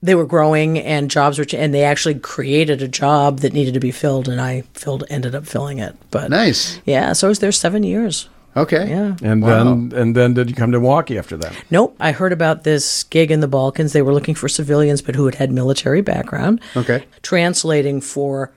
they 0.02 0.14
were 0.14 0.24
growing 0.24 0.78
and 0.78 1.10
jobs 1.10 1.38
were, 1.38 1.44
ch- 1.44 1.52
and 1.54 1.74
they 1.74 1.84
actually 1.84 2.14
created 2.14 2.80
a 2.80 2.88
job 2.88 3.40
that 3.40 3.52
needed 3.52 3.74
to 3.74 3.80
be 3.80 3.90
filled, 3.90 4.28
and 4.30 4.40
I 4.40 4.62
filled 4.72 5.04
ended 5.10 5.34
up 5.34 5.46
filling 5.46 5.78
it. 5.78 5.94
But 6.10 6.30
Nice. 6.30 6.80
yeah, 6.86 7.12
so 7.12 7.26
I 7.26 7.28
was 7.28 7.40
there 7.40 7.52
seven 7.52 7.82
years. 7.82 8.28
Okay. 8.56 8.88
Yeah. 8.88 9.14
And 9.22 9.42
Wow. 9.42 9.62
then 9.62 9.92
and 9.94 10.16
then 10.16 10.34
did 10.34 10.48
you 10.50 10.56
come 10.56 10.72
to 10.72 10.80
Milwaukee 10.80 11.18
after 11.18 11.36
that? 11.36 11.52
Nope. 11.70 11.94
I 12.00 12.10
heard 12.12 12.32
about 12.32 12.64
this 12.64 13.04
gig 13.04 13.30
in 13.30 13.40
the 13.40 13.46
Balkans. 13.46 13.92
They 13.92 14.02
were 14.02 14.12
looking 14.14 14.34
for 14.34 14.48
civilians, 14.48 15.02
but 15.02 15.14
who 15.14 15.26
had 15.26 15.36
had 15.36 15.52
military 15.52 16.00
background. 16.00 16.60
Okay. 16.76 17.04
Translating 17.22 18.00
for 18.00 18.50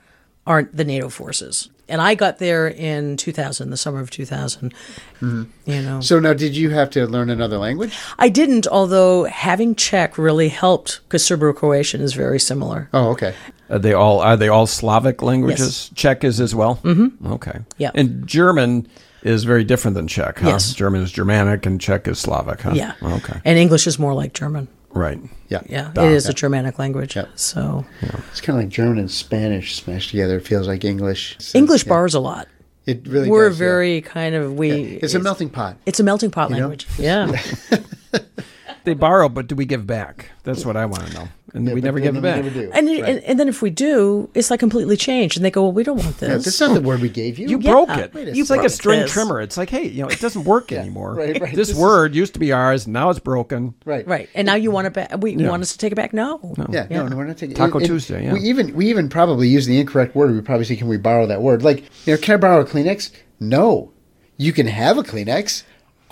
our, 0.45 0.63
the 0.63 0.83
NATO 0.83 1.09
forces. 1.09 1.69
And 1.89 2.01
I 2.01 2.15
got 2.15 2.39
there 2.39 2.67
in 2.67 3.17
2000, 3.17 3.69
the 3.69 3.77
summer 3.77 3.99
of 3.99 4.09
2000. 4.09 4.73
You 5.21 5.47
know, 5.65 6.01
So 6.01 6.19
now, 6.19 6.33
did 6.33 6.55
you 6.55 6.69
have 6.69 6.89
to 6.91 7.05
learn 7.05 7.29
another 7.29 7.57
language? 7.57 7.97
I 8.17 8.29
didn't, 8.29 8.67
although 8.67 9.25
having 9.25 9.75
Czech 9.75 10.17
really 10.17 10.49
helped 10.49 11.01
because 11.03 11.25
Serbo-Croatian 11.25 12.01
is 12.01 12.13
very 12.13 12.39
similar. 12.39 12.89
Oh, 12.93 13.09
okay. 13.09 13.35
Are 13.69 13.79
they 13.79 13.93
all 13.93 14.21
are 14.21 14.37
they 14.37 14.47
all 14.49 14.67
Slavic 14.67 15.21
languages? 15.21 15.89
Czech 15.95 16.23
is 16.23 16.39
as 16.39 16.53
well. 16.55 16.79
Mm-hmm. 16.83 17.33
Okay. 17.33 17.59
Yeah. 17.77 17.91
And 17.95 18.27
German 18.27 18.87
is 19.23 19.45
very 19.45 19.63
different 19.63 19.95
than 19.95 20.07
Czech. 20.07 20.39
Huh? 20.39 20.49
Yes. 20.49 20.73
German 20.73 21.01
is 21.01 21.11
Germanic 21.11 21.65
and 21.65 21.79
Czech 21.81 22.07
is 22.07 22.19
Slavic. 22.19 22.61
Huh? 22.61 22.73
Yeah. 22.75 22.93
Okay. 23.01 23.39
And 23.45 23.57
English 23.57 23.87
is 23.87 23.97
more 23.97 24.13
like 24.13 24.33
German. 24.33 24.67
Right. 24.93 25.19
Yeah. 25.49 25.61
Yeah, 25.67 25.91
Ah, 25.97 26.05
it 26.05 26.11
is 26.11 26.25
yeah. 26.25 26.31
a 26.31 26.33
Germanic 26.33 26.79
language. 26.79 27.15
Yep. 27.15 27.29
So 27.35 27.85
It's 28.31 28.41
kind 28.41 28.57
of 28.57 28.63
like 28.65 28.69
German 28.69 28.99
and 28.99 29.09
Spanish 29.11 29.75
smashed 29.75 30.11
together. 30.11 30.37
It 30.37 30.47
feels 30.47 30.67
like 30.67 30.83
English. 30.85 31.35
So, 31.39 31.57
English 31.57 31.85
yeah. 31.85 31.89
bars 31.89 32.13
a 32.13 32.19
lot. 32.19 32.47
It 32.85 33.07
really 33.07 33.29
We're 33.29 33.49
does, 33.49 33.59
yeah. 33.59 33.65
very 33.65 34.01
kind 34.01 34.35
of 34.35 34.53
we. 34.55 34.71
It's 34.71 35.13
a 35.13 35.19
melting 35.19 35.49
pot. 35.49 35.77
It's 35.85 35.99
a 35.99 36.03
melting 36.03 36.31
pot 36.31 36.49
You 36.49 36.55
know? 36.57 36.61
language. 36.61 36.87
Yeah. 36.97 37.31
They 38.85 38.93
borrow, 38.93 39.29
but 39.29 39.47
do 39.47 39.55
we 39.55 39.63
give 39.65 39.87
back? 39.87 40.31
That's 40.43 40.65
what 40.65 40.75
I 40.75 40.85
want 40.85 41.07
to 41.07 41.13
know. 41.13 41.27
And 41.55 41.71
we 41.71 41.81
never 41.81 41.99
give 41.99 42.15
it 42.15 42.21
back. 42.21 42.37
never 42.43 42.49
do. 42.49 42.71
And, 42.73 42.87
Right. 42.87 43.03
and 43.05 43.19
and 43.25 43.39
then 43.39 43.47
if 43.47 43.61
we 43.61 43.69
do, 43.69 44.27
it's 44.33 44.49
like 44.49 44.59
completely 44.59 44.97
changed, 44.97 45.37
and 45.37 45.45
they 45.45 45.51
go, 45.51 45.61
"Well, 45.63 45.71
we 45.71 45.83
don't 45.83 45.97
want 45.97 46.15
Yeah, 46.19 46.29
this." 46.29 46.45
that's 46.45 46.59
not 46.59 46.73
the 46.73 46.79
oh. 46.79 46.83
word 46.83 47.01
we 47.01 47.09
gave 47.09 47.37
you. 47.37 47.47
You 47.47 47.59
Yeah. 47.59 47.71
broke 47.71 47.89
it. 47.91 48.11
Wait 48.13 48.27
a 48.27 48.31
It's 48.31 48.49
like 48.49 48.63
a 48.63 48.69
string 48.69 49.01
this. 49.01 49.11
trimmer. 49.11 49.39
It's 49.39 49.55
like, 49.55 49.69
hey, 49.69 49.87
you 49.87 50.01
know, 50.01 50.07
it 50.09 50.19
doesn't 50.19 50.45
work 50.45 50.71
anymore. 50.71 51.13
right, 51.13 51.39
right. 51.39 51.51
This, 51.55 51.67
This 51.67 51.69
is- 51.69 51.81
word 51.81 52.15
used 52.15 52.33
to 52.33 52.39
be 52.39 52.51
ours. 52.51 52.87
Now 52.87 53.11
it's 53.11 53.19
broken. 53.19 53.75
right. 53.85 54.07
right, 54.07 54.29
and 54.33 54.47
now 54.47 54.55
you 54.55 54.71
want 54.71 54.87
it 54.87 54.93
back? 54.93 55.15
We 55.21 55.35
Yeah. 55.35 55.49
want 55.49 55.61
us 55.61 55.71
to 55.73 55.77
take 55.77 55.91
it 55.91 55.95
back? 55.95 56.11
No. 56.13 56.39
Yeah, 56.71 56.87
no, 56.89 57.07
no, 57.07 57.15
we're 57.17 57.25
not 57.25 57.37
taking 57.37 57.55
Taco 57.55 57.77
and- 57.77 57.83
and 57.83 57.85
Tuesday, 57.93 58.25
yeah. 58.25 58.33
We 58.33 58.39
even 58.39 58.73
we 58.75 58.87
even 58.89 59.07
probably 59.09 59.47
use 59.47 59.67
the 59.67 59.79
incorrect 59.79 60.15
word. 60.15 60.33
We 60.33 60.41
probably 60.41 60.65
say, 60.65 60.75
"Can 60.75 60.87
we 60.87 60.97
borrow 60.97 61.27
that 61.27 61.41
word?" 61.43 61.61
Like, 61.63 61.83
you 62.05 62.13
know, 62.13 62.17
can 62.17 62.33
I 62.33 62.37
borrow 62.37 62.61
a 62.61 62.65
Kleenex? 62.65 63.11
No, 63.39 63.91
you 64.37 64.53
can 64.53 64.67
have 64.67 64.97
a 64.97 65.03
Kleenex. 65.03 65.63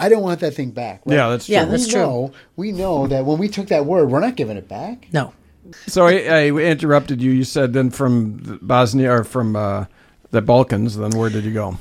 I 0.02 0.10
don't 0.10 0.24
want 0.24 0.40
that 0.42 0.56
thing 0.56 0.72
back. 0.72 1.02
right? 1.06 1.16
Yeah, 1.16 1.30
that's 1.30 1.46
true. 1.46 1.54
Yeah, 1.54 1.64
true. 1.64 1.72
that's 1.72 1.86
we 1.86 1.92
true. 1.92 2.02
Know, 2.02 2.34
we 2.56 2.72
know 2.72 3.08
that 3.08 3.26
when 3.26 3.38
we 3.38 3.48
took 3.48 3.68
that 3.68 3.86
word, 3.86 4.10
we're 4.10 4.20
not 4.20 4.36
giving 4.36 4.58
it 4.58 4.68
back. 4.68 5.08
No. 5.14 5.34
So 5.88 6.08
I, 6.08 6.14
I 6.14 6.48
interrupted 6.48 7.22
you. 7.22 7.32
You 7.32 7.44
said 7.44 7.74
then 7.74 7.92
from 7.92 8.60
Bosnia 8.62 9.12
or 9.12 9.24
from 9.24 9.56
uh, 9.56 9.86
the 10.32 10.42
Balkans. 10.42 10.98
Then 10.98 11.12
where 11.12 11.30
did 11.30 11.46
you 11.46 11.54
go? 11.54 11.78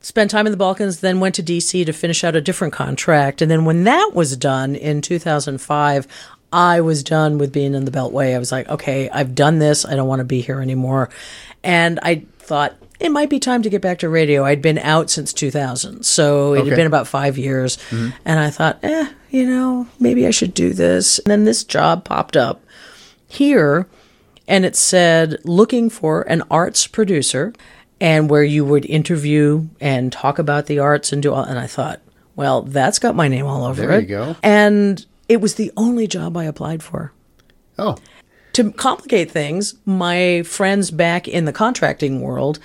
spent 0.00 0.30
time 0.30 0.46
in 0.46 0.50
the 0.50 0.56
Balkans, 0.56 1.00
then 1.00 1.20
went 1.20 1.34
to 1.34 1.42
DC 1.42 1.84
to 1.84 1.92
finish 1.92 2.24
out 2.24 2.34
a 2.34 2.40
different 2.40 2.72
contract. 2.72 3.42
And 3.42 3.50
then 3.50 3.64
when 3.64 3.84
that 3.84 4.12
was 4.14 4.36
done 4.36 4.74
in 4.74 5.02
2005, 5.02 6.06
I 6.52 6.80
was 6.80 7.02
done 7.02 7.38
with 7.38 7.52
being 7.52 7.74
in 7.74 7.84
the 7.84 7.90
Beltway. 7.90 8.34
I 8.34 8.38
was 8.38 8.50
like, 8.50 8.68
okay, 8.68 9.08
I've 9.10 9.34
done 9.34 9.58
this. 9.58 9.84
I 9.84 9.94
don't 9.94 10.08
want 10.08 10.20
to 10.20 10.24
be 10.24 10.40
here 10.40 10.60
anymore. 10.60 11.10
And 11.62 12.00
I 12.02 12.24
thought 12.38 12.76
it 13.00 13.10
might 13.10 13.30
be 13.30 13.40
time 13.40 13.62
to 13.62 13.70
get 13.70 13.80
back 13.82 13.98
to 14.00 14.08
radio. 14.08 14.44
I'd 14.44 14.62
been 14.62 14.78
out 14.78 15.10
since 15.10 15.32
2000. 15.32 16.04
So 16.04 16.54
it 16.54 16.60
Okay. 16.60 16.68
had 16.70 16.76
been 16.76 16.86
about 16.86 17.08
five 17.08 17.36
years. 17.38 17.78
And 17.90 18.38
I 18.38 18.50
thought, 18.50 18.78
eh, 18.82 19.08
you 19.30 19.46
know, 19.46 19.86
maybe 19.98 20.26
I 20.26 20.30
should 20.30 20.54
do 20.54 20.72
this. 20.72 21.18
And 21.20 21.26
then 21.30 21.44
this 21.44 21.64
job 21.64 22.04
popped 22.04 22.36
up 22.36 22.62
here 23.26 23.86
and 24.46 24.64
it 24.64 24.76
said 24.76 25.38
looking 25.44 25.88
for 25.90 26.22
an 26.22 26.42
arts 26.50 26.86
producer 26.86 27.52
and 28.00 28.28
where 28.30 28.42
you 28.42 28.64
would 28.64 28.84
interview 28.86 29.66
and 29.80 30.12
talk 30.12 30.38
about 30.38 30.66
the 30.66 30.78
arts 30.78 31.12
and 31.12 31.22
do 31.22 31.32
all 31.32 31.44
and 31.44 31.58
I 31.58 31.66
thought, 31.66 32.00
well, 32.36 32.62
that's 32.62 32.98
got 32.98 33.14
my 33.14 33.28
name 33.28 33.46
all 33.46 33.64
over 33.64 33.80
There 33.86 33.98
it. 33.98 34.02
you 34.02 34.08
go. 34.08 34.36
And 34.42 35.04
it 35.28 35.40
was 35.40 35.54
the 35.54 35.70
only 35.76 36.06
job 36.06 36.36
I 36.36 36.44
applied 36.44 36.82
for. 36.82 37.12
Oh, 37.78 37.96
To 38.54 38.72
complicate 38.72 39.30
things, 39.30 39.74
my 39.84 40.42
friends 40.42 40.90
back 40.90 41.28
in 41.28 41.44
the 41.44 41.52
contracting 41.52 42.20
world 42.20 42.58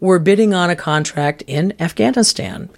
were 0.00 0.18
bidding 0.18 0.54
on 0.54 0.70
a 0.70 0.76
contract 0.76 1.42
in 1.46 1.74
Afghanistan. 1.80 2.68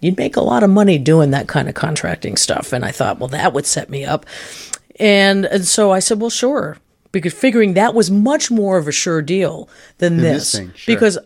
You'd 0.00 0.18
make 0.18 0.36
a 0.36 0.42
lot 0.42 0.62
of 0.62 0.70
money 0.70 0.98
doing 0.98 1.30
that 1.30 1.48
kind 1.48 1.68
of 1.68 1.74
contracting 1.74 2.36
stuff. 2.36 2.72
And 2.72 2.84
I 2.84 2.90
thought, 2.90 3.18
well, 3.18 3.28
that 3.28 3.52
would 3.52 3.66
set 3.66 3.88
me 3.88 4.04
up. 4.04 4.26
And, 5.00 5.46
and 5.46 5.66
so 5.66 5.92
I 5.92 6.00
said, 6.00 6.20
well, 6.20 6.30
sure. 6.30 6.78
Because 7.12 7.32
figuring 7.32 7.74
that 7.74 7.94
was 7.94 8.10
much 8.10 8.50
more 8.50 8.76
of 8.76 8.88
a 8.88 8.92
sure 8.92 9.22
deal 9.22 9.68
than 9.98 10.18
this 10.18 10.52
this. 10.52 10.60
thing, 10.60 10.72
sure. 10.74 10.94
Because 10.94 11.18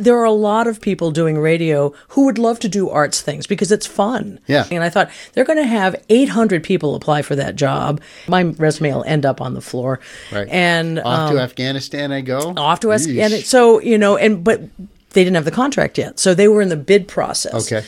there 0.00 0.18
are 0.18 0.24
a 0.24 0.32
lot 0.32 0.66
of 0.66 0.80
people 0.80 1.10
doing 1.10 1.38
radio 1.38 1.92
who 2.08 2.24
would 2.24 2.38
love 2.38 2.58
to 2.60 2.68
do 2.68 2.88
arts 2.88 3.20
things 3.20 3.46
because 3.46 3.70
it's 3.70 3.86
fun. 3.86 4.40
Yeah. 4.46 4.66
And 4.70 4.82
I 4.82 4.90
thought 4.90 5.10
they're 5.32 5.44
going 5.44 5.58
to 5.58 5.64
have 5.64 5.94
800 6.08 6.62
people 6.62 6.94
apply 6.94 7.22
for 7.22 7.36
that 7.36 7.56
job. 7.56 8.00
My 8.28 8.42
resume 8.42 8.92
will 8.92 9.04
end 9.04 9.26
up 9.26 9.40
on 9.40 9.54
the 9.54 9.60
floor. 9.60 10.00
right. 10.32 10.48
And 10.48 10.98
off 11.00 11.30
um, 11.30 11.36
to 11.36 11.42
Afghanistan 11.42 12.12
I 12.12 12.20
go. 12.20 12.54
off 12.56 12.80
to 12.80 12.92
us. 12.92 13.06
Yeesh. 13.06 13.22
And 13.22 13.32
it, 13.34 13.46
so, 13.46 13.80
you 13.80 13.98
know, 13.98 14.16
and 14.16 14.42
but 14.42 14.60
they 15.10 15.24
didn't 15.24 15.34
have 15.34 15.44
the 15.44 15.50
contract 15.50 15.98
yet. 15.98 16.18
So 16.18 16.34
they 16.34 16.48
were 16.48 16.62
in 16.62 16.68
the 16.68 16.76
bid 16.76 17.08
process. 17.08 17.72
Okay. 17.72 17.86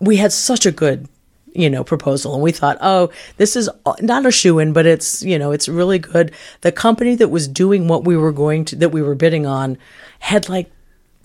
We 0.00 0.16
had 0.16 0.32
such 0.32 0.66
a 0.66 0.70
good, 0.70 1.08
you 1.54 1.68
know, 1.68 1.82
proposal. 1.82 2.34
And 2.34 2.42
we 2.42 2.52
thought, 2.52 2.78
oh, 2.80 3.10
this 3.36 3.56
is 3.56 3.68
not 4.00 4.26
a 4.26 4.30
shoe 4.30 4.58
in, 4.58 4.72
but 4.72 4.86
it's, 4.86 5.22
you 5.22 5.38
know, 5.38 5.50
it's 5.50 5.68
really 5.68 5.98
good. 5.98 6.32
The 6.60 6.72
company 6.72 7.14
that 7.16 7.28
was 7.28 7.48
doing 7.48 7.88
what 7.88 8.04
we 8.04 8.16
were 8.16 8.32
going 8.32 8.64
to, 8.66 8.76
that 8.76 8.90
we 8.90 9.02
were 9.02 9.14
bidding 9.14 9.46
on 9.46 9.78
had 10.20 10.48
like, 10.48 10.70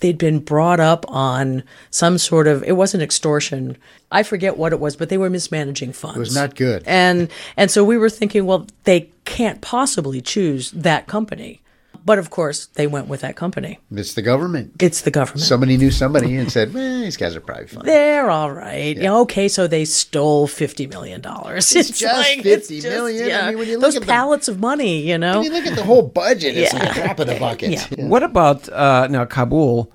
they'd 0.00 0.18
been 0.18 0.38
brought 0.40 0.80
up 0.80 1.04
on 1.08 1.62
some 1.90 2.18
sort 2.18 2.46
of, 2.46 2.62
it 2.64 2.72
wasn't 2.72 3.02
extortion. 3.02 3.76
I 4.10 4.22
forget 4.22 4.56
what 4.56 4.72
it 4.72 4.80
was, 4.80 4.96
but 4.96 5.08
they 5.08 5.18
were 5.18 5.30
mismanaging 5.30 5.92
funds. 5.92 6.16
It 6.16 6.20
was 6.20 6.34
not 6.34 6.54
good. 6.54 6.82
And 6.86 7.30
and 7.56 7.70
so 7.70 7.84
we 7.84 7.96
were 7.96 8.10
thinking, 8.10 8.46
well, 8.46 8.66
they 8.84 9.10
can't 9.24 9.60
possibly 9.60 10.20
choose 10.20 10.70
that 10.72 11.06
company. 11.06 11.60
But 12.06 12.18
of 12.18 12.28
course, 12.28 12.66
they 12.74 12.86
went 12.86 13.08
with 13.08 13.22
that 13.22 13.34
company. 13.34 13.78
It's 13.90 14.12
the 14.12 14.20
government. 14.22 14.72
It's 14.78 15.00
the 15.00 15.10
government. 15.10 15.40
Somebody 15.40 15.76
knew 15.78 15.90
somebody 15.90 16.36
and 16.36 16.52
said, 16.52 16.68
"Eh, 16.76 17.00
these 17.00 17.16
guys 17.16 17.34
are 17.34 17.40
probably 17.40 17.66
fine." 17.66 17.86
They're 17.86 18.28
all 18.28 18.52
right. 18.52 18.94
Yeah. 18.96 19.14
okay, 19.20 19.48
so 19.48 19.66
they 19.66 19.84
stole 19.86 20.46
fifty 20.46 20.86
million 20.86 21.20
dollars. 21.22 21.74
It's, 21.74 21.98
just 21.98 22.28
it's 22.44 22.68
50 22.68 22.80
million? 22.88 23.24
I 23.24 23.28
yeah, 23.28 23.48
mean, 23.48 23.58
when 23.58 23.68
you 23.68 23.74
look 23.74 23.82
those 23.82 23.96
at 23.96 24.02
the- 24.02 24.06
pallets 24.08 24.48
of 24.48 24.60
money, 24.60 25.00
you 25.00 25.16
know. 25.16 25.40
When 25.40 25.44
you 25.44 25.52
look 25.52 25.66
at 25.66 25.76
the 25.76 25.82
whole 25.84 26.02
budget, 26.02 26.56
it's 26.56 26.72
like 26.74 26.82
Yeah. 26.82 26.90
a 26.90 27.04
drop 27.06 27.20
in 27.20 27.26
the 27.28 27.38
bucket. 27.40 27.70
Yeah. 27.70 28.06
What 28.06 28.22
about 28.22 28.68
uh, 28.68 29.06
now 29.10 29.24
Kabul 29.24 29.90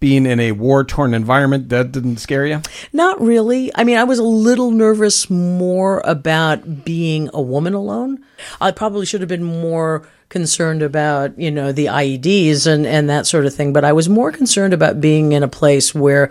being 0.00 0.26
in 0.26 0.40
a 0.40 0.52
war 0.52 0.82
torn 0.82 1.14
environment? 1.14 1.68
That 1.68 1.92
didn't 1.92 2.16
scare 2.16 2.46
you? 2.46 2.62
Not 2.92 3.20
really. 3.20 3.70
I 3.74 3.84
mean, 3.84 3.98
I 3.98 4.04
was 4.04 4.18
a 4.18 4.24
little 4.24 4.70
nervous 4.70 5.30
more 5.30 6.00
about 6.04 6.84
being 6.84 7.30
a 7.32 7.40
woman 7.40 7.74
alone. 7.74 8.24
I 8.60 8.70
probably 8.72 9.06
should 9.06 9.20
have 9.20 9.28
been 9.28 9.44
more 9.44 10.08
concerned 10.30 10.82
about, 10.82 11.38
you 11.38 11.50
know, 11.50 11.72
the 11.72 11.86
IEDs 11.86 12.66
and, 12.66 12.86
and 12.86 13.10
that 13.10 13.26
sort 13.26 13.46
of 13.46 13.54
thing. 13.54 13.72
But 13.72 13.84
I 13.84 13.92
was 13.92 14.08
more 14.08 14.32
concerned 14.32 14.72
about 14.72 15.00
being 15.00 15.32
in 15.32 15.42
a 15.42 15.48
place 15.48 15.94
where, 15.94 16.30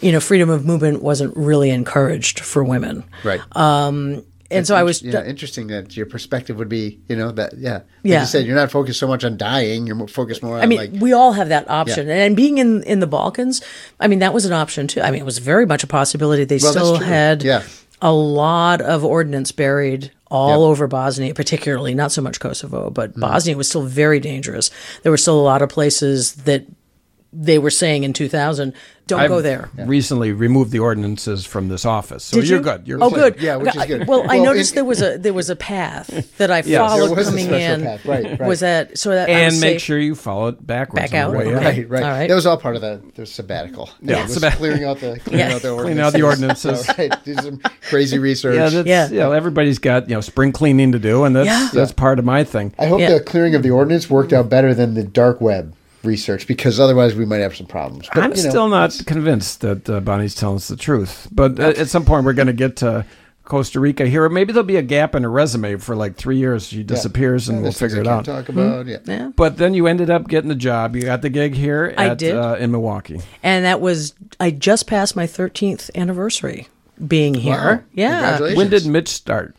you 0.00 0.12
know, 0.12 0.20
freedom 0.20 0.50
of 0.50 0.64
movement 0.64 1.02
wasn't 1.02 1.36
really 1.36 1.70
encouraged 1.70 2.40
for 2.40 2.62
women. 2.62 3.04
Right. 3.24 3.40
Um, 3.56 4.24
And 4.50 4.66
so 4.66 4.74
I 4.74 4.82
was. 4.82 5.02
yeah, 5.02 5.22
interesting 5.24 5.66
that 5.66 5.94
your 5.96 6.06
perspective 6.06 6.56
would 6.56 6.70
be, 6.70 7.00
you 7.08 7.16
know, 7.16 7.30
that 7.32 7.52
yeah. 7.58 7.72
Like 7.74 7.84
Yeah. 8.02 8.20
you 8.20 8.26
said 8.26 8.46
you're 8.46 8.56
not 8.56 8.70
focused 8.70 8.98
so 8.98 9.06
much 9.06 9.22
on 9.24 9.36
dying, 9.36 9.86
you're 9.86 10.08
focused 10.08 10.42
more 10.42 10.56
on 10.56 10.62
I 10.62 10.66
mean, 10.66 10.78
like 10.78 10.92
we 11.02 11.12
all 11.12 11.32
have 11.32 11.50
that 11.50 11.68
option, 11.68 12.08
and 12.08 12.34
being 12.34 12.56
in 12.58 12.82
in 12.84 13.00
the 13.00 13.06
Balkans, 13.06 13.60
I 14.00 14.08
mean, 14.08 14.20
that 14.20 14.32
was 14.32 14.46
an 14.46 14.52
option 14.54 14.86
too. 14.86 15.02
I 15.02 15.10
mean, 15.10 15.20
it 15.20 15.26
was 15.26 15.38
very 15.38 15.66
much 15.66 15.84
a 15.84 15.86
possibility. 15.86 16.44
They 16.44 16.58
Well, 16.62 16.72
still 16.72 16.96
had 16.96 17.42
Yeah. 17.42 17.62
a 18.00 18.12
lot 18.12 18.80
of 18.80 19.04
ordnance 19.04 19.52
buried 19.52 20.12
all 20.30 20.64
over 20.64 20.86
Bosnia, 20.86 21.34
particularly 21.34 21.94
not 21.94 22.12
so 22.12 22.22
much 22.22 22.38
Kosovo, 22.40 22.90
but 22.90 23.10
Mm-hmm. 23.10 23.20
Bosnia 23.20 23.56
was 23.56 23.68
still 23.68 23.82
very 23.82 24.20
dangerous. 24.20 24.70
There 25.02 25.12
were 25.12 25.16
still 25.18 25.38
a 25.38 25.42
lot 25.42 25.60
of 25.62 25.68
places 25.68 26.32
that 26.44 26.64
they 27.32 27.58
were 27.58 27.70
saying 27.70 28.04
in 28.04 28.12
2000, 28.14 28.72
don't 29.08 29.18
I've 29.20 29.28
go 29.28 29.40
there. 29.42 29.68
Recently 29.76 30.30
removed 30.32 30.70
the 30.70 30.78
ordinances 30.78 31.44
from 31.44 31.68
this 31.68 31.84
office, 31.84 32.22
so 32.24 32.36
Did 32.40 32.48
you're 32.48 32.58
you? 32.58 32.64
good. 32.64 32.86
You're 32.86 33.02
oh, 33.02 33.10
good. 33.10 33.40
Yeah, 33.40 33.56
which 33.56 33.74
is 33.74 33.84
good. 33.86 34.06
Well, 34.06 34.22
I 34.30 34.36
Well, 34.36 34.44
noticed 34.44 34.72
it- 34.72 34.74
there 34.76 34.84
was 34.84 35.02
a 35.02 35.18
there 35.18 35.34
was 35.34 35.50
a 35.50 35.56
path 35.56 36.06
that 36.38 36.50
I 36.52 36.62
Yes. 36.64 36.78
followed 36.90 37.06
There 37.08 37.16
was 37.16 37.26
a 37.28 37.30
coming 37.30 37.46
special 37.46 37.72
in. 37.74 37.82
path, 37.82 38.06
right, 38.06 38.24
right. 38.38 38.48
Was 38.48 38.60
that 38.60 38.96
so 38.98 39.10
that 39.10 39.28
I 39.28 39.32
And 39.32 39.46
was 39.54 39.60
make 39.60 39.74
safe? 39.76 39.82
sure 39.82 39.98
you 39.98 40.14
follow 40.14 40.48
it 40.48 40.64
backwards. 40.64 41.10
Back 41.10 41.24
on 41.24 41.32
the 41.32 41.38
out, 41.38 41.46
way 41.46 41.54
okay. 41.56 41.64
Right, 41.84 41.88
right. 41.90 42.02
All 42.04 42.10
right. 42.10 42.28
That 42.28 42.34
was 42.34 42.46
all 42.46 42.56
part 42.58 42.76
of 42.76 42.82
the, 42.82 43.00
the 43.16 43.26
sabbatical. 43.26 43.90
Yeah, 44.02 44.20
it 44.20 44.22
was 44.24 44.34
sabbat- 44.34 44.58
clearing 44.58 44.84
out 44.84 45.00
the 45.00 45.18
clearing 45.24 45.48
Yeah. 45.48 45.54
out 45.56 45.62
the 45.62 45.70
ordinances. 45.70 45.84
Clean 45.84 45.98
out 45.98 46.12
the 46.12 46.22
ordinances. 46.22 46.88
All 46.88 46.94
right, 46.98 47.24
do 47.24 47.34
some 47.34 47.60
crazy 47.88 48.18
research. 48.18 48.56
Yeah, 48.56 48.68
that's, 48.68 48.86
Yeah. 48.88 49.08
yeah. 49.10 49.34
everybody's 49.34 49.78
got 49.78 50.08
you 50.08 50.14
know 50.14 50.20
spring 50.20 50.52
cleaning 50.52 50.92
to 50.92 50.98
do, 50.98 51.24
and 51.24 51.34
that's 51.34 51.46
Yeah. 51.46 51.68
that's 51.72 51.92
part 51.92 52.18
of 52.18 52.24
my 52.24 52.44
thing. 52.44 52.74
I 52.78 52.86
hope 52.86 53.00
Yeah. 53.00 53.14
the 53.14 53.20
clearing 53.20 53.54
of 53.54 53.62
the 53.62 53.70
ordinance 53.70 54.10
worked 54.10 54.32
out 54.34 54.48
better 54.50 54.74
than 54.74 54.94
the 54.94 55.02
dark 55.02 55.40
web 55.40 55.74
research 56.04 56.46
because 56.46 56.78
otherwise 56.80 57.14
we 57.14 57.24
might 57.26 57.38
have 57.38 57.56
some 57.56 57.66
problems. 57.66 58.08
But, 58.14 58.22
I'm 58.24 58.30
you 58.34 58.42
know, 58.44 58.50
still 58.50 58.68
not 58.68 59.00
convinced 59.06 59.60
that 59.62 59.88
uh, 59.88 60.00
Bonnie's 60.00 60.34
telling 60.34 60.56
us 60.56 60.68
the 60.68 60.76
truth, 60.76 61.28
but 61.32 61.58
uh, 61.58 61.74
at 61.76 61.88
some 61.88 62.04
point 62.04 62.24
we're 62.24 62.32
going 62.34 62.46
to 62.46 62.52
get 62.52 62.76
to 62.76 63.04
Costa 63.44 63.80
Rica 63.80 64.06
here. 64.06 64.28
Maybe 64.28 64.52
there'll 64.52 64.66
be 64.66 64.76
a 64.76 64.82
gap 64.82 65.14
in 65.14 65.22
her 65.22 65.30
resume 65.30 65.76
for 65.76 65.96
like 65.96 66.16
three 66.16 66.36
years. 66.36 66.66
She 66.68 66.82
disappears, 66.82 67.48
and 67.48 67.58
Yeah, 67.58 67.62
we'll 67.62 67.72
figure 67.72 68.00
it 68.00 68.06
out. 68.06 68.24
Talk 68.26 68.48
about 68.50 68.86
yeah. 68.86 68.98
Yeah. 69.06 69.30
But 69.34 69.56
then 69.56 69.72
you 69.74 69.86
ended 69.86 70.10
up 70.10 70.28
getting 70.28 70.48
the 70.50 70.54
job. 70.54 70.94
You 70.94 71.02
got 71.02 71.22
the 71.22 71.30
gig 71.30 71.54
here 71.54 71.94
I 71.96 72.08
at 72.10 72.18
did. 72.18 72.36
Uh, 72.36 72.56
in 72.58 72.70
Milwaukee. 72.70 73.20
and 73.42 73.64
that 73.64 73.80
was 73.80 74.14
I 74.38 74.50
just 74.50 74.86
passed 74.86 75.16
my 75.16 75.26
13th 75.26 75.90
anniversary 75.94 76.68
being 77.06 77.34
here. 77.34 77.54
Wow. 77.54 77.80
Yeah, 77.92 78.54
When 78.54 78.68
did 78.70 78.86
Mitch 78.86 79.08
start? 79.08 79.54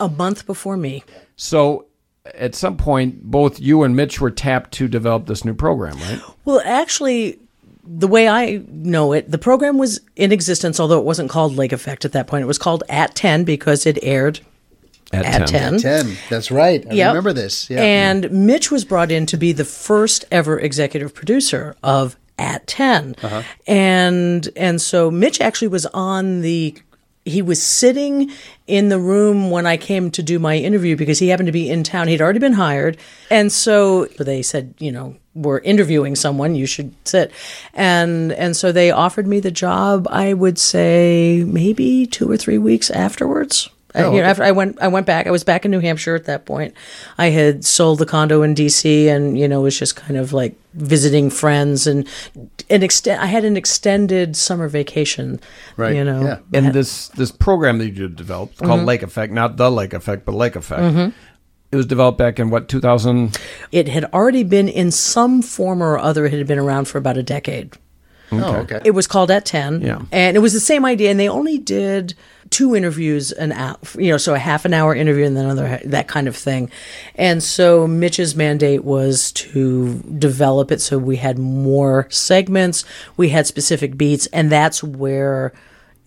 a 0.00 0.08
month 0.08 0.46
before 0.46 0.76
me. 0.76 1.02
So 1.36 1.86
at 2.34 2.54
some 2.54 2.76
point, 2.76 3.22
both 3.24 3.60
you 3.60 3.82
and 3.82 3.94
Mitch 3.96 4.20
were 4.20 4.30
tapped 4.30 4.72
to 4.74 4.88
develop 4.88 5.26
this 5.26 5.44
new 5.44 5.54
program, 5.54 5.96
right? 5.98 6.20
Well, 6.44 6.60
actually, 6.64 7.38
the 7.84 8.08
way 8.08 8.28
I 8.28 8.62
know 8.68 9.12
it, 9.12 9.30
the 9.30 9.38
program 9.38 9.78
was 9.78 10.00
in 10.16 10.32
existence, 10.32 10.78
although 10.80 10.98
it 10.98 11.04
wasn't 11.04 11.30
called 11.30 11.56
Lake 11.56 11.72
Effect 11.72 12.04
at 12.04 12.12
that 12.12 12.26
point. 12.26 12.42
It 12.42 12.46
was 12.46 12.58
called 12.58 12.84
At 12.88 13.14
10 13.14 13.44
because 13.44 13.86
it 13.86 13.98
aired 14.02 14.40
at 15.12 15.48
10. 15.48 15.78
Ten. 15.80 16.16
That's 16.28 16.50
right. 16.50 16.84
I 16.90 16.92
Yep. 16.92 17.08
remember 17.08 17.32
this. 17.32 17.70
Yeah. 17.70 17.80
And 17.80 18.30
Mitch 18.30 18.70
was 18.70 18.84
brought 18.84 19.10
in 19.10 19.24
to 19.26 19.36
be 19.38 19.52
the 19.52 19.64
first 19.64 20.26
ever 20.30 20.58
executive 20.58 21.14
producer 21.14 21.76
of 21.82 22.16
At 22.38 22.66
10. 22.66 23.16
Uh-huh. 23.22 23.42
And 23.66 24.48
and 24.54 24.80
so 24.82 25.10
Mitch 25.10 25.40
actually 25.40 25.68
was 25.68 25.86
on 25.86 26.42
the 26.42 26.74
he 27.28 27.42
was 27.42 27.62
sitting 27.62 28.30
in 28.66 28.88
the 28.88 28.98
room 28.98 29.50
when 29.50 29.66
I 29.66 29.76
came 29.76 30.10
to 30.12 30.22
do 30.22 30.38
my 30.38 30.56
interview 30.56 30.96
because 30.96 31.18
he 31.18 31.28
happened 31.28 31.46
to 31.46 31.52
be 31.52 31.70
in 31.70 31.84
town. 31.84 32.08
He'd 32.08 32.20
already 32.20 32.38
been 32.38 32.52
hired. 32.52 32.96
And 33.30 33.50
so 33.50 34.06
they 34.18 34.42
said, 34.42 34.74
you 34.78 34.92
know, 34.92 35.16
we're 35.34 35.60
interviewing 35.60 36.16
someone, 36.16 36.54
you 36.54 36.66
should 36.66 36.94
sit. 37.06 37.32
And 37.74 38.32
and 38.32 38.56
so 38.56 38.72
they 38.72 38.90
offered 38.90 39.26
me 39.26 39.40
the 39.40 39.50
job, 39.50 40.08
I 40.10 40.34
would 40.34 40.58
say 40.58 41.44
maybe 41.46 42.06
2 42.06 42.30
or 42.30 42.36
3 42.36 42.58
weeks 42.58 42.90
afterwards. 42.90 43.70
I- 43.94 44.02
Oh, 44.02 44.14
you 44.14 44.20
know, 44.20 44.26
after 44.28 44.42
I 44.42 44.52
went, 44.52 44.78
I 44.80 44.88
went 44.88 45.06
back. 45.06 45.26
I 45.26 45.30
was 45.30 45.44
back 45.44 45.64
in 45.64 45.70
New 45.70 45.80
Hampshire 45.80 46.14
at 46.14 46.24
that 46.26 46.44
point. 46.44 46.74
I 47.16 47.28
had 47.28 47.64
sold 47.64 47.98
the 47.98 48.06
condo 48.06 48.42
in 48.42 48.54
D.C. 48.54 49.08
and 49.08 49.38
you 49.38 49.48
know 49.48 49.62
was 49.62 49.78
just 49.78 49.96
kind 49.96 50.16
of 50.16 50.32
like 50.32 50.54
visiting 50.74 51.30
friends 51.30 51.86
and 51.86 52.06
an 52.68 52.82
extent. 52.82 53.22
I 53.22 53.26
had 53.26 53.44
an 53.44 53.56
extended 53.56 54.36
summer 54.36 54.68
vacation. 54.68 55.40
Right, 55.76 55.96
You 55.96 56.04
know. 56.04 56.22
yeah. 56.22 56.38
And 56.52 56.72
this 56.74 57.08
this 57.08 57.30
program 57.30 57.78
that 57.78 57.90
you 57.90 58.08
developed 58.08 58.58
called 58.58 58.80
mm-hmm. 58.80 58.88
Lake 58.88 59.02
Effect, 59.02 59.32
not 59.32 59.56
the 59.56 59.70
Lake 59.70 59.94
Effect, 59.94 60.24
but 60.24 60.34
Lake 60.34 60.56
Effect. 60.56 60.82
Mm-hmm. 60.82 61.16
It 61.70 61.76
was 61.76 61.86
developed 61.86 62.16
back 62.16 62.38
in 62.38 62.48
what 62.50 62.68
2000. 62.68 63.38
It 63.72 63.88
had 63.88 64.04
already 64.06 64.42
been 64.42 64.68
in 64.68 64.90
some 64.90 65.42
form 65.42 65.82
or 65.82 65.98
other. 65.98 66.24
It 66.26 66.32
had 66.32 66.46
been 66.46 66.58
around 66.58 66.88
for 66.88 66.98
about 66.98 67.18
a 67.18 67.22
decade. 67.22 67.76
Oh, 68.32 68.56
okay. 68.56 68.80
It 68.84 68.92
was 68.92 69.06
called 69.06 69.30
at 69.30 69.44
10. 69.44 69.80
Yeah. 69.80 70.02
And 70.12 70.36
it 70.36 70.40
was 70.40 70.52
the 70.52 70.60
same 70.60 70.84
idea. 70.84 71.10
And 71.10 71.18
they 71.18 71.28
only 71.28 71.58
did 71.58 72.14
two 72.50 72.74
interviews 72.74 73.32
an 73.32 73.52
hour, 73.52 73.76
you 73.96 74.10
know, 74.10 74.16
so 74.16 74.34
a 74.34 74.38
half 74.38 74.64
an 74.64 74.72
hour 74.72 74.94
interview 74.94 75.24
and 75.24 75.36
then 75.36 75.44
another, 75.44 75.80
that 75.84 76.08
kind 76.08 76.28
of 76.28 76.36
thing. 76.36 76.70
And 77.14 77.42
so 77.42 77.86
Mitch's 77.86 78.34
mandate 78.34 78.84
was 78.84 79.32
to 79.32 79.98
develop 80.18 80.72
it 80.72 80.80
so 80.80 80.98
we 80.98 81.16
had 81.16 81.38
more 81.38 82.06
segments, 82.10 82.84
we 83.16 83.28
had 83.30 83.46
specific 83.46 83.96
beats, 83.98 84.26
and 84.26 84.50
that's 84.50 84.82
where 84.82 85.52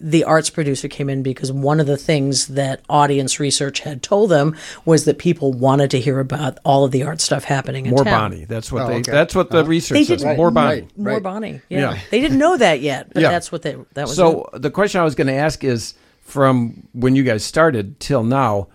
the 0.04 0.24
arts 0.24 0.50
producer 0.50 0.88
came 0.88 1.10
in 1.10 1.22
because 1.22 1.52
one 1.52 1.80
of 1.80 1.86
the 1.86 1.96
things 1.98 2.48
that 2.48 2.82
audience 2.90 3.40
research 3.40 3.82
had 3.82 4.02
told 4.02 4.32
them 4.32 4.56
was 4.84 5.06
that 5.06 5.20
people 5.20 5.54
wanted 5.54 5.92
to 5.92 6.00
hear 6.00 6.20
about 6.20 6.58
all 6.66 6.84
of 6.84 6.92
the 6.92 7.04
art 7.04 7.22
stuff 7.22 7.44
happening 7.44 7.86
in 7.86 7.92
More 7.92 8.04
town. 8.04 8.32
Bonnie. 8.32 8.46
That's 8.46 8.72
what 8.72 8.84
Oh, 8.84 8.88
they. 8.88 8.96
okay. 8.96 9.12
That's 9.12 9.36
what 9.36 9.52
the 9.52 9.60
uh-huh. 9.60 9.68
research 9.70 9.96
They 9.96 10.04
says. 10.06 10.22
didn't- 10.24 10.38
More 10.38 10.50
Bonnie. 10.50 10.82
right. 10.82 10.98
More 10.98 11.20
Bonnie. 11.20 11.62
Yeah. 11.70 11.80
Yeah. 11.94 12.00
They 12.10 12.20
didn't 12.20 12.40
know 12.40 12.58
that 12.58 12.82
yet, 12.82 13.14
but 13.14 13.22
Yeah. 13.22 13.30
that's 13.30 13.52
what 13.52 13.62
they 13.62 13.76
that 13.94 14.08
was 14.08 14.16
So 14.16 14.50
the 14.54 14.72
question 14.72 15.00
I 15.02 15.04
was 15.04 15.14
going 15.16 15.28
to 15.28 15.34
ask 15.34 15.64
is, 15.64 15.94
from 16.22 16.88
when 16.94 17.16
you 17.16 17.24
guys 17.24 17.44
started 17.44 18.00
till 18.00 18.24
now, 18.24 18.70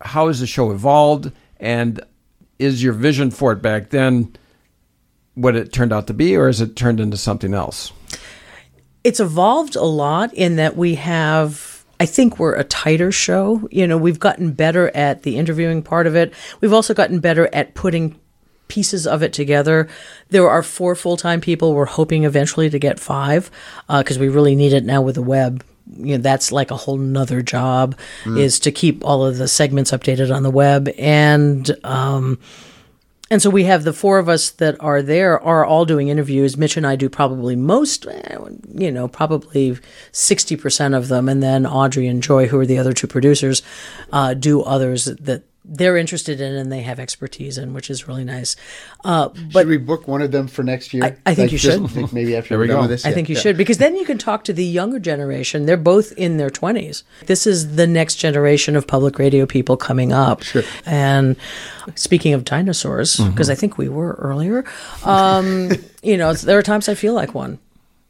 how 0.00 0.28
has 0.28 0.40
the 0.40 0.46
show 0.46 0.70
evolved, 0.70 1.30
and 1.60 2.00
is 2.58 2.82
your 2.82 2.92
vision 2.94 3.30
for 3.30 3.52
it 3.52 3.60
back 3.60 3.90
then 3.90 4.34
what 5.34 5.56
it 5.56 5.72
turned 5.72 5.92
out 5.92 6.06
to 6.06 6.14
be, 6.14 6.36
or 6.36 6.46
has 6.46 6.60
it 6.60 6.76
turned 6.76 7.00
into 7.00 7.16
something 7.16 7.54
else? 7.54 7.92
It's 9.04 9.20
evolved 9.20 9.76
a 9.76 9.84
lot 9.84 10.32
in 10.34 10.56
that 10.56 10.76
we 10.76 10.94
have 10.96 11.72
I 12.00 12.06
think 12.06 12.40
we're 12.40 12.56
a 12.56 12.64
tighter 12.64 13.12
show. 13.12 13.68
You 13.70 13.86
know, 13.86 13.96
we've 13.96 14.18
gotten 14.18 14.52
better 14.54 14.90
at 14.92 15.22
the 15.22 15.36
interviewing 15.36 15.82
part 15.82 16.08
of 16.08 16.16
it. 16.16 16.34
We've 16.60 16.72
also 16.72 16.94
gotten 16.94 17.20
better 17.20 17.48
at 17.52 17.74
putting 17.74 18.18
pieces 18.66 19.06
of 19.06 19.22
it 19.22 19.32
together. 19.32 19.88
There 20.30 20.50
are 20.50 20.64
four 20.64 20.96
full 20.96 21.16
time 21.16 21.40
people. 21.40 21.74
We're 21.74 21.84
hoping 21.84 22.24
eventually 22.24 22.70
to 22.70 22.78
get 22.78 22.98
five 22.98 23.52
because 23.86 24.18
we 24.18 24.28
really 24.28 24.56
need 24.56 24.72
it 24.72 24.84
now 24.84 25.00
with 25.00 25.14
the 25.14 25.22
web. 25.22 25.64
You 25.96 26.16
know, 26.16 26.22
that's 26.22 26.50
like 26.50 26.70
a 26.72 26.76
whole 26.76 26.96
nother 26.96 27.40
job 27.42 27.96
is 28.38 28.58
to 28.60 28.72
keep 28.72 29.04
all 29.04 29.24
of 29.24 29.36
the 29.36 29.46
segments 29.46 29.92
updated 29.92 30.34
on 30.34 30.42
the 30.42 30.50
web 30.50 30.88
and 30.98 31.70
um, 31.84 32.38
and 33.32 33.40
so 33.40 33.48
we 33.48 33.64
have 33.64 33.84
the 33.84 33.94
four 33.94 34.18
of 34.18 34.28
us 34.28 34.50
that 34.50 34.76
are 34.78 35.00
there 35.00 35.40
are 35.40 35.64
all 35.64 35.86
doing 35.86 36.08
interviews. 36.08 36.58
Mitch 36.58 36.76
and 36.76 36.86
I 36.86 36.96
do 36.96 37.08
probably 37.08 37.56
most, 37.56 38.06
eh, 38.06 38.36
you 38.74 38.92
know, 38.92 39.08
probably 39.08 39.78
60% 40.12 40.94
of 40.94 41.08
them. 41.08 41.30
And 41.30 41.42
then 41.42 41.64
Audrey 41.64 42.06
and 42.08 42.22
Joy, 42.22 42.48
who 42.48 42.58
are 42.58 42.66
the 42.66 42.76
other 42.76 42.92
two 42.92 43.06
producers, 43.06 43.62
uh, 44.12 44.34
do 44.34 44.60
others 44.60 45.06
that 45.06 45.44
they're 45.64 45.96
interested 45.96 46.40
in 46.40 46.54
and 46.56 46.72
they 46.72 46.82
have 46.82 46.98
expertise 46.98 47.56
in, 47.56 47.72
which 47.72 47.88
is 47.88 48.08
really 48.08 48.24
nice. 48.24 48.56
Uh, 49.04 49.28
but 49.52 49.60
should 49.60 49.68
we 49.68 49.76
book 49.76 50.08
one 50.08 50.20
of 50.20 50.32
them 50.32 50.48
for 50.48 50.64
next 50.64 50.92
year? 50.92 51.04
I- 51.04 51.16
I 51.24 51.34
think 51.36 51.52
you 51.52 51.58
should. 51.58 51.94
like 51.94 52.12
maybe 52.12 52.34
after 52.36 52.56
we're 52.56 52.62
we 52.62 52.68
go. 52.68 52.80
with 52.80 52.90
this. 52.90 53.06
I 53.06 53.10
Yeah, 53.10 53.14
think 53.14 53.28
you 53.28 53.36
yeah. 53.36 53.40
should 53.42 53.56
because 53.56 53.78
then 53.78 53.94
you 53.96 54.04
can 54.04 54.18
talk 54.18 54.42
to 54.44 54.52
the 54.52 54.64
younger 54.64 54.98
generation. 54.98 55.66
They're 55.66 55.76
both 55.76 56.10
in 56.16 56.36
their 56.36 56.50
20s. 56.50 57.04
This 57.26 57.46
is 57.46 57.76
the 57.76 57.86
next 57.86 58.16
generation 58.16 58.74
of 58.74 58.88
public 58.88 59.18
radio 59.20 59.46
people 59.46 59.76
coming 59.76 60.12
up. 60.12 60.42
Sure. 60.42 60.64
And 60.84 61.36
speaking 61.94 62.34
of 62.34 62.44
dinosaurs, 62.44 63.18
because 63.18 63.48
I 63.48 63.54
think 63.54 63.78
we 63.78 63.88
were 63.88 64.14
earlier, 64.14 64.64
um, 65.04 65.70
you 66.02 66.16
know, 66.16 66.32
there 66.34 66.58
are 66.58 66.62
times 66.62 66.88
I 66.88 66.94
feel 66.96 67.14
like 67.14 67.34
one. 67.34 67.58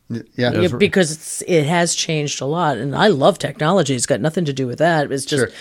Yeah. 0.09 0.53
Yeah, 0.53 0.69
because 0.77 1.11
it's, 1.13 1.43
it 1.47 1.65
has 1.65 1.95
changed 1.95 2.41
a 2.43 2.45
lot, 2.47 2.77
and 2.77 2.95
I 2.95 3.09
love 3.09 3.39
technology. 3.39 3.95
It's 3.95 4.05
got 4.07 4.21
nothing 4.21 4.45
to 4.47 4.53
do 4.53 4.67
with 4.67 4.79
that. 4.79 5.11
It's 5.13 5.25
just 5.25 5.47
Sure. 5.47 5.53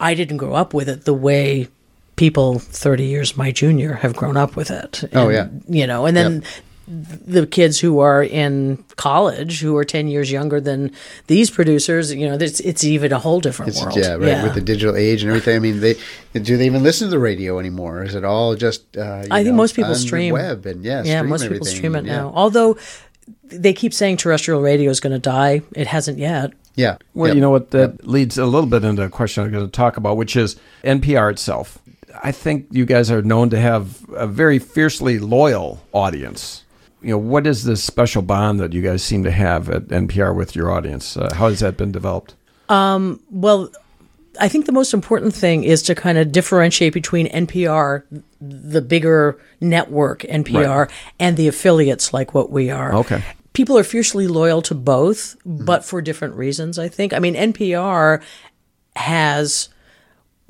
I 0.00 0.14
didn't 0.14 0.38
grow 0.38 0.54
up 0.54 0.74
with 0.74 0.88
it 0.88 1.04
the 1.04 1.14
way 1.14 1.68
people 2.16 2.58
thirty 2.58 3.06
years 3.06 3.36
my 3.36 3.52
junior 3.52 3.94
have 3.94 4.14
grown 4.16 4.36
up 4.36 4.56
with 4.56 4.70
it. 4.70 5.04
Oh, 5.12 5.28
yeah. 5.28 5.48
you 5.68 5.86
know, 5.86 6.06
and 6.06 6.16
then 6.16 6.42
the 6.88 7.46
kids 7.46 7.78
who 7.78 8.00
are 8.00 8.22
in 8.22 8.84
college 8.96 9.60
who 9.60 9.76
are 9.76 9.84
10 9.84 10.08
years 10.08 10.32
younger 10.32 10.60
than 10.60 10.90
these 11.28 11.48
producers 11.48 12.12
you 12.12 12.28
know 12.28 12.34
it's, 12.34 12.58
it's 12.60 12.82
even 12.82 13.12
a 13.12 13.18
whole 13.18 13.40
different 13.40 13.70
It's, 13.70 13.80
world 13.80 13.96
yeah, 13.96 14.14
right. 14.14 14.42
With 14.42 14.54
the 14.54 14.60
digital 14.60 14.96
age 14.96 15.22
and 15.22 15.30
everything. 15.30 15.56
I 15.56 15.58
mean, 15.60 15.80
they 15.80 15.94
do 16.34 16.56
they 16.56 16.66
even 16.66 16.82
listen 16.82 17.06
to 17.06 17.10
the 17.10 17.18
radio 17.18 17.58
anymore? 17.58 18.00
Or 18.00 18.04
is 18.04 18.14
it 18.14 18.24
all 18.24 18.56
just? 18.56 18.96
Uh, 18.96 19.22
you 19.22 19.28
I 19.30 19.42
think 19.44 19.52
know, 19.52 19.54
most 19.54 19.76
people 19.76 19.94
stream 19.94 20.32
web 20.32 20.66
and 20.66 20.84
yeah, 20.84 21.02
yeah 21.04 21.22
most 21.22 21.48
people 21.48 21.66
stream 21.66 21.94
it 21.94 22.00
and, 22.00 22.06
yeah. 22.08 22.16
now 22.16 22.32
although 22.34 22.76
they 23.44 23.72
keep 23.72 23.94
saying 23.94 24.16
terrestrial 24.16 24.60
radio 24.60 24.90
is 24.90 24.98
going 25.00 25.12
to 25.12 25.18
die 25.18 25.62
it 25.74 25.86
hasn't 25.86 26.18
yet 26.18 26.52
Yeah. 26.74 26.96
Well, 27.14 27.28
Yep. 27.28 27.34
you 27.34 27.40
know 27.40 27.50
what? 27.50 27.70
That 27.72 28.06
leads 28.06 28.38
a 28.38 28.46
little 28.46 28.68
bit 28.68 28.82
into 28.84 29.02
a 29.02 29.08
question 29.08 29.44
I'm 29.44 29.50
going 29.52 29.64
to 29.66 29.70
talk 29.70 29.96
about, 29.96 30.16
which 30.16 30.36
is 30.36 30.56
NPR 30.84 31.30
itself. 31.30 31.78
I 32.22 32.32
think 32.32 32.66
you 32.70 32.84
guys 32.86 33.10
are 33.10 33.22
known 33.22 33.50
to 33.50 33.58
have 33.60 34.04
a 34.14 34.26
very 34.26 34.58
fiercely 34.58 35.18
loyal 35.18 35.82
audience. 35.92 36.64
You 37.02 37.10
know, 37.10 37.18
what 37.18 37.46
is 37.46 37.64
this 37.64 37.82
special 37.82 38.22
bond 38.22 38.60
that 38.60 38.72
you 38.72 38.80
guys 38.82 39.02
seem 39.02 39.24
to 39.24 39.30
have 39.30 39.68
at 39.68 39.88
NPR 39.88 40.34
with 40.34 40.54
your 40.54 40.70
audience? 40.70 41.16
Uh, 41.16 41.32
how 41.34 41.48
has 41.48 41.60
that 41.60 41.76
been 41.76 41.90
developed? 41.92 42.34
Well, 42.68 43.70
I 44.40 44.48
think 44.48 44.64
the 44.66 44.72
most 44.72 44.94
important 44.94 45.34
thing 45.34 45.64
is 45.64 45.82
to 45.82 45.94
kind 45.94 46.16
of 46.16 46.32
differentiate 46.32 46.94
between 46.94 47.26
NPR, 47.28 48.04
the 48.40 48.80
bigger 48.80 49.38
network 49.60 50.20
NPR, 50.22 50.78
Right. 50.86 50.90
and 51.20 51.36
the 51.36 51.48
affiliates 51.48 52.14
like 52.14 52.32
what 52.34 52.50
we 52.50 52.70
are. 52.70 52.94
Okay. 52.94 53.22
People 53.52 53.76
are 53.78 53.84
fiercely 53.84 54.26
loyal 54.26 54.62
to 54.62 54.74
both, 54.74 55.36
mm-hmm. 55.46 55.64
but 55.64 55.84
for 55.84 56.00
different 56.00 56.34
reasons, 56.34 56.78
I 56.78 56.88
think. 56.88 57.12
I 57.12 57.18
mean, 57.18 57.34
NPR 57.34 58.22
has 58.96 59.68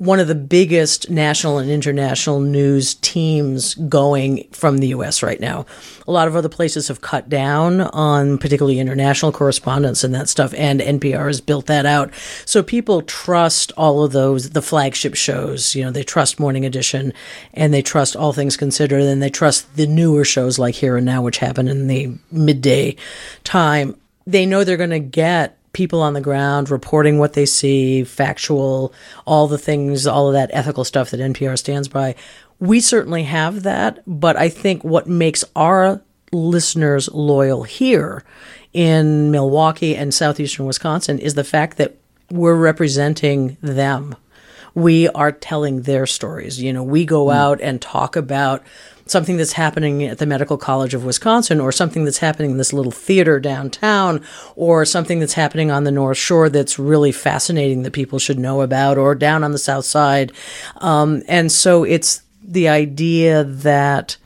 one 0.03 0.19
of 0.19 0.27
the 0.27 0.35
biggest 0.35 1.09
national 1.09 1.59
and 1.59 1.71
international 1.71 2.41
news 2.41 2.95
teams 2.95 3.73
going 3.75 4.45
from 4.51 4.79
the 4.79 4.87
US 4.87 5.23
right 5.23 5.39
now. 5.39 5.65
A 6.05 6.11
lot 6.11 6.27
of 6.27 6.35
other 6.35 6.49
places 6.49 6.89
have 6.89 6.99
cut 6.99 7.29
down 7.29 7.79
on 7.79 8.37
particularly 8.37 8.79
international 8.79 9.31
correspondence 9.31 10.03
and 10.03 10.13
that 10.13 10.27
stuff, 10.27 10.53
and 10.57 10.81
NPR 10.81 11.27
has 11.27 11.39
built 11.39 11.67
that 11.67 11.85
out. 11.85 12.13
So 12.45 12.61
people 12.61 13.01
trust 13.03 13.71
all 13.77 14.03
of 14.03 14.11
those, 14.11 14.49
the 14.49 14.61
flagship 14.61 15.15
shows. 15.15 15.73
You 15.73 15.85
know, 15.85 15.91
they 15.91 16.03
trust 16.03 16.37
Morning 16.37 16.65
Edition 16.65 17.13
and 17.53 17.73
they 17.73 17.81
trust 17.81 18.17
All 18.17 18.33
Things 18.33 18.57
Considered, 18.57 19.03
and 19.03 19.23
they 19.23 19.29
trust 19.29 19.73
the 19.77 19.87
newer 19.87 20.25
shows 20.25 20.59
like 20.59 20.75
Here 20.75 20.97
and 20.97 21.05
Now, 21.05 21.21
which 21.21 21.37
happen 21.37 21.69
in 21.69 21.87
the 21.87 22.13
midday 22.29 22.97
time. 23.45 23.95
They 24.27 24.45
know 24.45 24.65
they're 24.65 24.75
going 24.75 24.89
to 24.89 24.99
get 24.99 25.57
people 25.73 26.01
on 26.01 26.13
the 26.13 26.21
ground 26.21 26.69
reporting 26.69 27.17
what 27.17 27.33
they 27.33 27.45
see, 27.45 28.03
factual, 28.03 28.93
all 29.25 29.47
the 29.47 29.57
things, 29.57 30.07
all 30.07 30.27
of 30.27 30.33
that 30.33 30.51
ethical 30.53 30.83
stuff 30.83 31.09
that 31.09 31.19
NPR 31.19 31.57
stands 31.57 31.87
by. 31.87 32.15
We 32.59 32.79
certainly 32.79 33.23
have 33.23 33.63
that, 33.63 34.01
but 34.07 34.37
I 34.37 34.49
think 34.49 34.83
what 34.83 35.07
makes 35.07 35.43
our 35.55 36.01
listeners 36.31 37.09
loyal 37.11 37.63
here 37.63 38.23
in 38.71 39.31
Milwaukee 39.31 39.95
and 39.95 40.13
southeastern 40.13 40.65
Wisconsin 40.65 41.19
is 41.19 41.33
the 41.33 41.43
fact 41.43 41.77
that 41.77 41.97
we're 42.31 42.55
representing 42.55 43.57
them. 43.61 44.15
We 44.75 45.07
are 45.09 45.31
telling 45.31 45.83
their 45.83 46.07
stories. 46.07 46.61
You 46.61 46.73
know, 46.73 46.83
we 46.83 47.05
go 47.05 47.25
hmm. 47.25 47.31
out 47.35 47.61
and 47.61 47.81
talk 47.81 48.15
about 48.15 48.63
something 49.13 49.37
that's 49.37 49.53
happening 49.53 50.03
at 50.03 50.17
the 50.17 50.25
Medical 50.25 50.57
College 50.57 50.93
of 50.93 51.05
Wisconsin 51.05 51.61
or 51.61 51.71
something 51.71 52.03
that's 52.03 52.17
happening 52.17 52.51
in 52.51 52.57
this 52.57 52.73
little 52.73 52.91
theater 52.91 53.39
downtown 53.39 54.21
or 54.57 54.83
something 54.83 55.19
that's 55.19 55.35
happening 55.35 55.71
on 55.71 55.85
the 55.85 55.91
North 55.91 56.17
Shore 56.17 56.49
that's 56.49 56.77
really 56.77 57.13
fascinating 57.13 57.83
that 57.83 57.93
people 57.93 58.19
should 58.19 58.37
know 58.37 58.59
about 58.59 58.97
or 58.97 59.15
down 59.15 59.45
on 59.45 59.53
the 59.53 59.57
South 59.57 59.85
Side. 59.85 60.33
Um, 60.77 61.23
and 61.29 61.49
so 61.49 61.85
it's 61.85 62.21
the 62.43 62.67
idea 62.67 63.45
that 63.45 64.17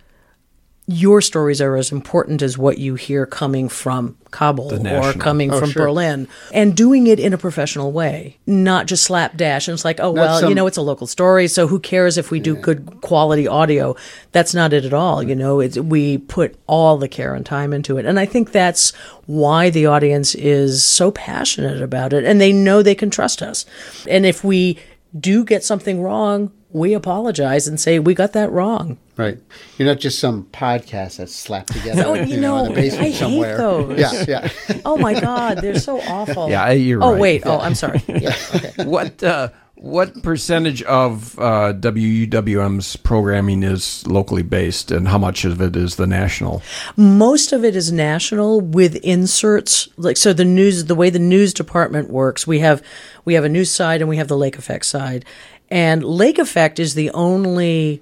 your 0.89 1.19
stories 1.19 1.59
are 1.59 1.75
as 1.75 1.91
important 1.91 2.41
as 2.41 2.57
what 2.57 2.77
you 2.77 2.95
hear 2.95 3.25
coming 3.25 3.67
from 3.67 4.15
Kabul 4.31 4.87
or 4.87 5.11
coming 5.11 5.51
Oh, 5.51 5.59
from 5.59 5.71
sure. 5.71 5.83
Berlin 5.83 6.29
and 6.53 6.77
doing 6.77 7.07
it 7.07 7.19
in 7.19 7.33
a 7.33 7.37
professional 7.37 7.91
way, 7.91 8.37
not 8.47 8.85
just 8.85 9.03
slapdash. 9.03 9.67
And 9.67 9.73
it's 9.73 9.83
like, 9.83 9.99
oh, 9.99 10.11
well, 10.11 10.39
some- 10.39 10.47
you 10.47 10.55
know, 10.55 10.65
it's 10.65 10.77
a 10.77 10.81
local 10.81 11.05
story. 11.05 11.49
So 11.49 11.67
who 11.67 11.77
cares 11.81 12.17
if 12.17 12.31
we 12.31 12.39
do 12.39 12.55
good 12.55 13.01
quality 13.01 13.49
audio? 13.49 13.97
That's 14.31 14.53
not 14.53 14.71
it 14.71 14.85
at 14.85 14.93
all. 14.93 15.21
You 15.21 15.35
know, 15.35 15.59
it's, 15.59 15.77
we 15.77 16.19
put 16.19 16.55
all 16.67 16.95
the 16.97 17.09
care 17.09 17.35
and 17.35 17.45
time 17.45 17.73
into 17.73 17.97
it. 17.97 18.05
And 18.05 18.17
I 18.17 18.25
think 18.25 18.53
that's 18.53 18.91
why 19.25 19.69
the 19.69 19.87
audience 19.87 20.35
is 20.35 20.85
so 20.85 21.11
passionate 21.11 21.81
about 21.81 22.13
it 22.13 22.23
and 22.23 22.39
they 22.39 22.53
know 22.53 22.81
they 22.81 22.95
can 22.95 23.09
trust 23.09 23.41
us. 23.41 23.65
And 24.07 24.25
if 24.25 24.41
we 24.41 24.79
do 25.19 25.43
get 25.43 25.65
something 25.65 26.01
wrong, 26.01 26.53
we 26.71 26.93
apologize 26.93 27.67
and 27.67 27.77
say 27.77 27.99
we 27.99 28.13
got 28.13 28.31
that 28.33 28.51
wrong. 28.51 28.97
Right. 29.17 29.39
You're 29.77 29.87
not 29.87 29.97
just 29.99 30.19
some 30.19 30.43
podcast 30.53 31.17
that's 31.17 31.33
slapped 31.35 31.73
together. 31.73 32.03
Oh, 32.05 32.13
you 32.13 32.35
in 32.35 32.41
know, 32.41 32.67
the 32.67 32.73
basement 32.73 33.05
I 33.05 33.09
hate 33.09 33.57
those. 33.57 33.99
Yeah, 33.99 34.25
yeah. 34.27 34.79
Oh 34.85 34.95
my 34.97 35.19
God, 35.19 35.57
they're 35.57 35.79
so 35.79 35.99
awful. 36.01 36.49
Yeah, 36.49 36.69
you're 36.71 37.03
Oh 37.03 37.13
right. 37.13 37.19
wait. 37.21 37.43
Oh, 37.45 37.59
I'm 37.59 37.75
sorry. 37.75 38.01
Yeah. 38.07 38.35
Okay. 38.55 38.85
what 38.85 39.23
uh, 39.23 39.49
what 39.75 40.23
percentage 40.23 40.81
of 40.83 41.37
uh, 41.37 41.73
WUWM's 41.73 42.95
programming 42.95 43.61
is 43.63 44.05
locally 44.07 44.41
based, 44.41 44.91
and 44.91 45.07
how 45.07 45.17
much 45.19 45.45
of 45.45 45.61
it 45.61 45.75
is 45.75 45.97
the 45.97 46.07
national? 46.07 46.61
Most 46.95 47.51
of 47.53 47.63
it 47.63 47.75
is 47.75 47.91
national 47.91 48.61
with 48.61 48.95
inserts. 48.97 49.87
Like 49.97 50.17
so, 50.17 50.33
the 50.33 50.45
news, 50.45 50.85
the 50.85 50.95
way 50.95 51.09
the 51.09 51.19
news 51.19 51.53
department 51.53 52.09
works, 52.09 52.47
we 52.47 52.59
have 52.59 52.81
we 53.25 53.33
have 53.35 53.43
a 53.43 53.49
news 53.49 53.69
side 53.71 54.01
and 54.01 54.09
we 54.09 54.17
have 54.17 54.27
the 54.27 54.37
Lake 54.37 54.57
Effect 54.57 54.85
side, 54.85 55.25
and 55.69 56.03
Lake 56.03 56.39
Effect 56.39 56.79
is 56.79 56.93
the 56.95 57.09
only 57.11 58.01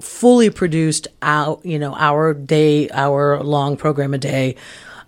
fully 0.00 0.50
produced 0.50 1.08
out 1.22 1.64
you 1.64 1.78
know 1.78 1.94
our 1.96 2.34
day 2.34 2.90
hour 2.90 3.42
long 3.42 3.76
program 3.76 4.14
a 4.14 4.18
day 4.18 4.56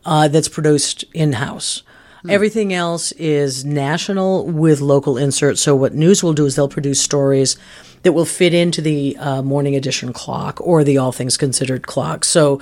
uh, 0.05 0.29
that's 0.29 0.49
produced 0.49 1.05
in 1.12 1.35
house. 1.35 1.83
Everything 2.29 2.72
else 2.72 3.12
is 3.12 3.64
national 3.64 4.46
with 4.46 4.81
local 4.81 5.16
inserts. 5.16 5.61
So 5.61 5.77
what 5.77 5.94
news 5.94 6.25
will 6.25 6.33
do 6.33 6.44
is 6.44 6.57
they'll 6.57 6.68
produce 6.68 7.01
stories 7.01 7.57
that 8.03 8.14
will 8.14 8.25
fit 8.25 8.53
into 8.53 8.81
the 8.81 9.16
uh, 9.18 9.42
morning 9.42 9.77
edition 9.77 10.12
clock 10.12 10.61
or 10.61 10.83
the 10.83 10.99
all 10.99 11.12
things 11.12 11.37
considered 11.37 11.87
clock. 11.87 12.25
So 12.25 12.61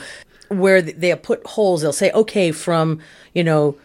where 0.49 0.83
they 0.83 1.15
put 1.17 1.47
holes, 1.47 1.81
they'll 1.81 1.95
say, 1.95 2.11
okay, 2.13 2.53
from 2.53 3.01
you 3.33 3.43
know 3.43 3.77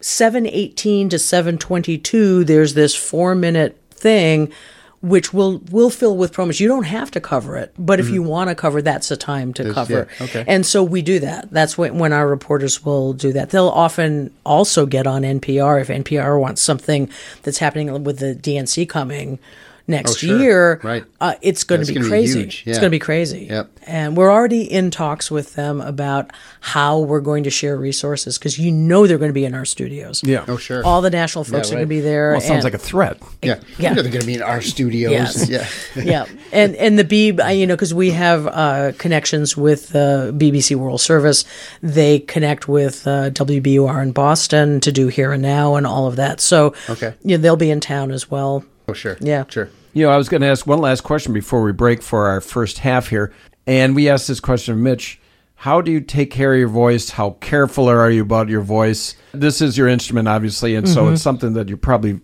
718 0.00 1.08
to 1.08 1.18
722 1.18 2.44
there's 2.44 2.74
this 2.74 2.94
4 2.94 3.34
minute 3.34 3.76
thing 3.90 4.52
which 5.00 5.32
will 5.32 5.58
will 5.70 5.90
fill 5.90 6.16
with 6.16 6.32
promos 6.32 6.58
you 6.58 6.66
don't 6.66 6.84
have 6.84 7.10
to 7.10 7.20
cover 7.20 7.56
it 7.56 7.72
but 7.78 8.00
if 8.00 8.06
mm-hmm. 8.06 8.16
you 8.16 8.22
want 8.22 8.48
to 8.48 8.54
cover 8.54 8.82
that's 8.82 9.08
the 9.08 9.16
time 9.16 9.52
to 9.52 9.72
cover 9.72 10.08
yeah, 10.18 10.24
okay. 10.24 10.44
and 10.46 10.66
so 10.66 10.82
we 10.82 11.02
do 11.02 11.18
that. 11.20 11.50
That's 11.50 11.78
when, 11.78 11.98
when 11.98 12.12
our 12.12 12.28
reporters 12.28 12.84
will 12.84 13.12
do 13.12 13.32
that. 13.32 13.50
They'll 13.50 13.68
often 13.68 14.32
also 14.44 14.86
get 14.86 15.06
on 15.06 15.22
npr 15.22 15.80
if 15.80 15.88
npr 15.88 16.40
wants 16.40 16.62
something 16.62 17.10
that's 17.42 17.58
happening 17.58 18.04
with 18.04 18.18
the 18.18 18.34
dnc 18.34 18.88
coming 18.88 19.38
next 19.88 20.12
Oh, 20.12 20.14
sure. 20.14 20.38
year 20.38 20.80
Right. 20.84 21.04
uh, 21.20 21.34
it's 21.42 21.64
going 21.64 21.80
That's 21.80 21.88
to 21.88 21.94
be 21.94 22.00
gonna 22.00 22.04
be 22.06 22.10
crazy 22.10 22.42
it's 22.66 22.78
going 22.78 22.82
to 22.82 22.90
be 22.90 22.98
crazy 22.98 23.46
Yep. 23.50 23.70
and 23.86 24.16
we're 24.16 24.30
already 24.30 24.62
in 24.70 24.90
talks 24.90 25.30
with 25.30 25.54
them 25.54 25.80
about 25.80 26.30
how 26.60 26.98
we're 27.00 27.20
going 27.20 27.44
to 27.44 27.50
share 27.50 27.76
resources 27.76 28.38
because 28.38 28.58
you 28.58 28.70
know 28.70 29.06
they're 29.06 29.18
going 29.18 29.30
to 29.30 29.34
be 29.34 29.44
in 29.46 29.54
our 29.54 29.64
studios. 29.64 30.22
Yeah. 30.24 30.44
Oh, 30.46 30.56
sure. 30.58 30.84
All 30.84 31.00
the 31.00 31.08
national 31.10 31.44
folks 31.44 31.68
Yeah, 31.68 31.76
are 31.76 31.76
going 31.76 31.78
right. 31.78 31.82
to 31.84 31.86
be 31.88 32.00
there. 32.00 32.30
Well, 32.32 32.38
it 32.38 32.42
sounds 32.42 32.64
and- 32.64 32.64
like 32.64 32.74
a 32.74 32.78
threat. 32.78 33.18
Yeah. 33.42 33.60
Yeah. 33.78 33.90
You 33.90 33.96
know 33.96 34.02
they're 34.02 34.12
going 34.12 34.20
to 34.20 34.26
be 34.26 34.34
in 34.34 34.42
our 34.42 34.60
studios. 34.60 35.10
Yes. 35.12 35.48
Yeah. 35.48 35.66
yeah, 36.04 36.24
and 36.52 36.76
and 36.76 36.98
the 36.98 37.04
Beeb, 37.04 37.42
uh, 37.42 37.48
you 37.48 37.66
know, 37.66 37.74
because 37.74 37.94
we 37.94 38.10
have 38.10 38.46
uh, 38.46 38.92
connections 38.98 39.56
with 39.56 39.94
uh, 39.96 40.32
BBC 40.32 40.76
World 40.76 41.00
Service, 41.00 41.44
they 41.82 42.18
connect 42.20 42.68
with 42.68 43.06
uh, 43.06 43.30
WBUR 43.30 44.02
in 44.02 44.12
Boston 44.12 44.80
to 44.80 44.92
do 44.92 45.08
Here 45.08 45.32
and 45.32 45.42
Now 45.42 45.76
and 45.76 45.86
all 45.86 46.06
of 46.06 46.16
that. 46.16 46.40
So, 46.40 46.74
Okay. 46.90 47.14
yeah, 47.22 47.38
they'll 47.38 47.56
be 47.56 47.70
in 47.70 47.80
town 47.80 48.10
as 48.10 48.30
well. 48.30 48.64
Oh, 48.86 48.92
sure. 48.92 49.16
Yeah. 49.20 49.44
Sure. 49.48 49.70
You 49.92 50.04
know, 50.04 50.10
I 50.10 50.16
was 50.16 50.28
going 50.28 50.42
to 50.42 50.46
ask 50.46 50.66
one 50.66 50.80
last 50.80 51.02
question 51.02 51.32
before 51.32 51.62
we 51.62 51.72
break 51.72 52.02
for 52.02 52.26
our 52.26 52.40
first 52.40 52.78
half 52.78 53.08
here. 53.08 53.32
And 53.66 53.94
we 53.94 54.08
asked 54.08 54.28
this 54.28 54.40
question 54.40 54.74
of 54.74 54.80
Mitch 54.80 55.20
How 55.56 55.80
do 55.80 55.90
you 55.90 56.00
take 56.00 56.30
care 56.30 56.52
of 56.54 56.58
your 56.58 56.68
voice? 56.68 57.10
How 57.10 57.30
careful 57.40 57.88
are 57.88 58.10
you 58.10 58.22
about 58.22 58.48
your 58.48 58.60
voice? 58.60 59.14
This 59.32 59.60
is 59.60 59.76
your 59.76 59.88
instrument, 59.88 60.28
obviously, 60.28 60.74
and 60.74 60.88
so 60.88 61.08
it's 61.08 61.22
something 61.22 61.54
that 61.54 61.68
you 61.68 61.76
probably 61.76 62.20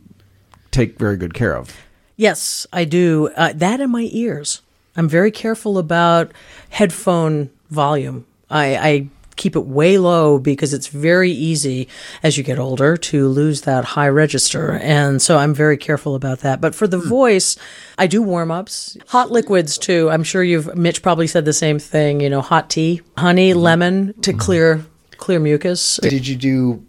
take 0.70 0.98
very 0.98 1.16
good 1.16 1.35
care 1.35 1.57
of. 1.57 1.74
Yes, 2.16 2.66
I 2.72 2.85
do. 2.85 3.31
Uh, 3.37 3.53
that 3.55 3.81
in 3.81 3.90
my 3.90 4.09
ears. 4.12 4.62
I'm 4.96 5.09
very 5.09 5.31
careful 5.31 5.79
about 5.79 6.33
headphone 6.70 7.50
volume. 7.70 8.27
I, 8.48 8.77
I 8.77 9.09
keep 9.37 9.57
it 9.57 9.66
way 9.66 9.99
low 9.99 10.38
because 10.38 10.73
it's 10.73 10.88
very 10.88 11.31
easy 11.31 11.88
as 12.23 12.37
you 12.37 12.44
get 12.44 12.59
older 12.59 12.97
to 12.97 13.29
lose 13.29 13.62
that 13.62 13.85
high 13.85 14.09
register. 14.09 14.73
And 14.73 15.20
so 15.20 15.38
I'm 15.38 15.55
very 15.55 15.77
careful 15.77 16.14
about 16.14 16.40
that. 16.40 16.61
But 16.61 16.75
for 16.75 16.87
the 16.87 16.99
hmm. 16.99 17.09
voice, 17.09 17.57
I 17.99 18.07
do 18.07 18.23
warm 18.23 18.51
ups, 18.51 18.97
hot 19.09 19.31
liquids 19.31 19.79
too. 19.79 20.11
I'm 20.11 20.23
sure 20.23 20.42
you've, 20.42 20.75
Mitch 20.77 21.03
probably 21.03 21.27
said 21.27 21.44
the 21.44 21.53
same 21.53 21.79
thing, 21.79 22.20
you 22.20 22.31
know, 22.31 22.40
hot 22.40 22.70
tea, 22.70 23.03
honey, 23.16 23.51
mm-hmm. 23.51 23.61
lemon 23.61 24.14
to 24.23 24.31
mm-hmm. 24.31 24.38
clear, 24.38 24.87
clear 25.16 25.40
mucus. 25.40 25.99
Did 26.03 26.27
you 26.27 26.37
do 26.37 26.87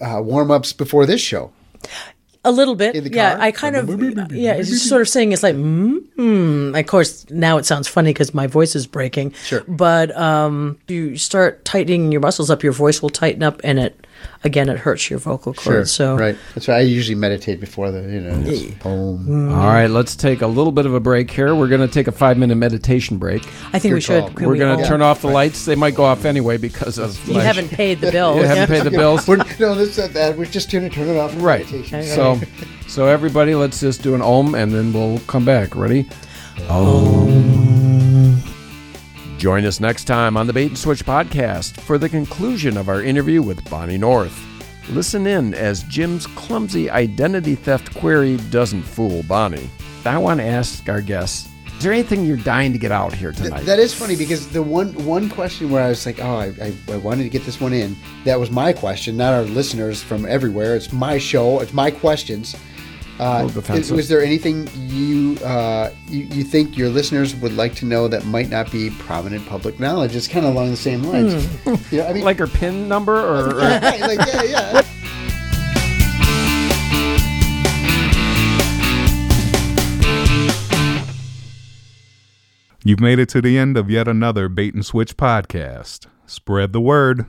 uh, 0.00 0.20
warm 0.22 0.50
ups 0.50 0.72
before 0.72 1.06
this 1.06 1.20
show? 1.20 1.52
A 2.48 2.52
little 2.52 2.74
bit, 2.74 2.94
In 2.94 3.04
the 3.04 3.12
yeah. 3.12 3.34
car? 3.34 3.42
I 3.42 3.52
kind 3.52 3.76
of, 3.76 3.88
yeah. 4.32 4.54
It's 4.54 4.70
just 4.70 4.88
sort 4.88 5.02
of 5.02 5.08
saying 5.08 5.32
it's 5.32 5.42
like, 5.42 5.54
mm, 5.54 5.98
mm. 6.16 6.78
Of 6.78 6.86
course, 6.86 7.28
now 7.28 7.58
it 7.58 7.66
sounds 7.66 7.86
funny 7.86 8.10
because 8.10 8.32
my 8.32 8.46
voice 8.46 8.74
is 8.74 8.86
breaking. 8.86 9.32
Sure. 9.44 9.62
But 9.68 10.16
um, 10.16 10.78
you 10.88 11.18
start 11.18 11.66
tightening 11.66 12.10
your 12.10 12.22
muscles 12.22 12.48
up, 12.50 12.62
your 12.62 12.72
voice 12.72 13.02
will 13.02 13.10
tighten 13.10 13.42
up, 13.42 13.60
and 13.64 13.78
it 13.78 14.06
again 14.44 14.68
it 14.68 14.78
hurts 14.78 15.10
your 15.10 15.18
vocal 15.18 15.54
cords. 15.54 15.92
So 15.92 16.16
right. 16.16 16.36
That's 16.54 16.68
why 16.68 16.74
I 16.74 16.80
usually 16.80 17.14
meditate 17.14 17.60
before 17.60 17.90
the 17.90 18.02
you 18.02 18.20
know 18.20 18.42
just 18.42 18.78
boom. 18.80 19.26
Mm. 19.26 19.56
All 19.56 19.66
right, 19.66 19.88
let's 19.88 20.16
take 20.16 20.42
a 20.42 20.46
little 20.46 20.72
bit 20.72 20.86
of 20.86 20.94
a 20.94 21.00
break 21.00 21.30
here. 21.30 21.54
We're 21.54 21.68
going 21.68 21.80
to 21.80 21.88
take 21.88 22.08
a 22.08 22.12
five 22.12 22.38
minute 22.38 22.56
meditation 22.56 23.18
break. 23.18 23.46
I 23.72 23.78
think 23.78 23.92
we 23.94 23.98
Good 23.98 24.02
should. 24.02 24.22
call. 24.22 24.46
We're 24.46 24.52
we 24.52 24.58
going 24.58 24.78
to 24.78 24.86
turn 24.86 25.02
off 25.02 25.22
the 25.22 25.28
lights. 25.28 25.64
They 25.64 25.76
might 25.76 25.94
go 25.94 26.04
off 26.04 26.24
anyway 26.24 26.56
because 26.56 26.98
of. 26.98 27.26
You 27.28 27.40
haven't 27.40 27.68
paid 27.70 28.00
the 28.00 28.10
bill. 28.10 28.36
You 28.36 28.44
haven't 28.44 28.68
paid 28.68 28.84
the 28.84 28.90
bills. 28.90 29.26
We're, 29.26 29.36
no, 29.58 29.74
that's 29.74 29.98
not 29.98 30.10
uh, 30.10 30.12
that. 30.12 30.38
We're 30.38 30.46
just 30.46 30.70
going 30.70 30.88
to 30.88 30.94
turn 30.94 31.08
it 31.08 31.16
off. 31.16 31.34
Right. 31.36 31.70
meditation. 31.70 32.02
So, 32.02 32.40
so 32.86 33.06
everybody, 33.06 33.54
let's 33.54 33.80
just 33.80 34.02
do 34.02 34.14
an 34.14 34.22
om, 34.22 34.54
and 34.54 34.72
then 34.72 34.92
we'll 34.92 35.20
come 35.20 35.44
back. 35.44 35.74
Ready? 35.74 36.08
Om. 36.68 37.67
Join 39.38 39.64
us 39.64 39.78
next 39.78 40.06
time 40.06 40.36
on 40.36 40.48
the 40.48 40.52
Bait 40.52 40.66
and 40.66 40.76
Switch 40.76 41.06
podcast 41.06 41.78
for 41.82 41.96
the 41.96 42.08
conclusion 42.08 42.76
of 42.76 42.88
our 42.88 43.02
interview 43.02 43.40
with 43.40 43.70
Bonnie 43.70 43.96
North. 43.96 44.36
Listen 44.90 45.28
in 45.28 45.54
as 45.54 45.84
Jim's 45.84 46.26
clumsy 46.26 46.90
identity 46.90 47.54
theft 47.54 47.94
query 47.94 48.36
doesn't 48.50 48.82
fool 48.82 49.22
Bonnie. 49.22 49.70
I 50.04 50.18
want 50.18 50.40
to 50.40 50.44
ask 50.44 50.88
our 50.88 51.00
guests: 51.00 51.48
Is 51.76 51.84
there 51.84 51.92
anything 51.92 52.24
you're 52.24 52.36
dying 52.36 52.72
to 52.72 52.80
get 52.80 52.90
out 52.90 53.14
here 53.14 53.30
tonight? 53.30 53.64
That 53.64 53.78
is 53.78 53.94
funny 53.94 54.16
because 54.16 54.48
the 54.48 54.60
one 54.60 54.92
one 55.04 55.30
question 55.30 55.70
where 55.70 55.84
I 55.84 55.90
was 55.90 56.04
like, 56.04 56.18
oh, 56.18 56.34
I, 56.34 56.46
I, 56.60 56.74
I 56.94 56.96
wanted 56.96 57.22
to 57.22 57.28
get 57.28 57.44
this 57.44 57.60
one 57.60 57.72
in. 57.72 57.94
That 58.24 58.40
was 58.40 58.50
my 58.50 58.72
question, 58.72 59.16
not 59.16 59.34
our 59.34 59.42
listeners 59.42 60.02
from 60.02 60.26
everywhere. 60.26 60.74
It's 60.74 60.92
my 60.92 61.16
show. 61.16 61.60
It's 61.60 61.72
my 61.72 61.92
questions. 61.92 62.56
Uh, 63.18 63.48
is, 63.70 63.90
was 63.90 64.08
there 64.08 64.22
anything 64.22 64.68
you, 64.76 65.36
uh, 65.44 65.90
you 66.06 66.24
you 66.26 66.44
think 66.44 66.76
your 66.78 66.88
listeners 66.88 67.34
would 67.36 67.52
like 67.56 67.74
to 67.74 67.84
know 67.84 68.06
that 68.06 68.24
might 68.26 68.48
not 68.48 68.70
be 68.70 68.90
prominent 68.90 69.44
public 69.46 69.80
knowledge? 69.80 70.14
It's 70.14 70.28
kind 70.28 70.46
of 70.46 70.54
along 70.54 70.70
the 70.70 70.76
same 70.76 71.02
lines. 71.02 71.44
You 71.92 71.98
know, 71.98 72.06
I 72.06 72.12
mean, 72.12 72.24
like 72.24 72.38
her 72.38 72.46
pin 72.46 72.88
number, 72.88 73.16
or, 73.16 73.50
or 73.50 73.56
right, 73.56 74.00
like 74.00 74.18
yeah, 74.20 74.42
yeah. 74.44 74.82
You've 82.84 83.00
made 83.00 83.18
it 83.18 83.28
to 83.30 83.42
the 83.42 83.58
end 83.58 83.76
of 83.76 83.90
yet 83.90 84.06
another 84.06 84.48
Bait 84.48 84.72
and 84.72 84.86
Switch 84.86 85.16
podcast. 85.16 86.06
Spread 86.26 86.72
the 86.72 86.80
word. 86.80 87.26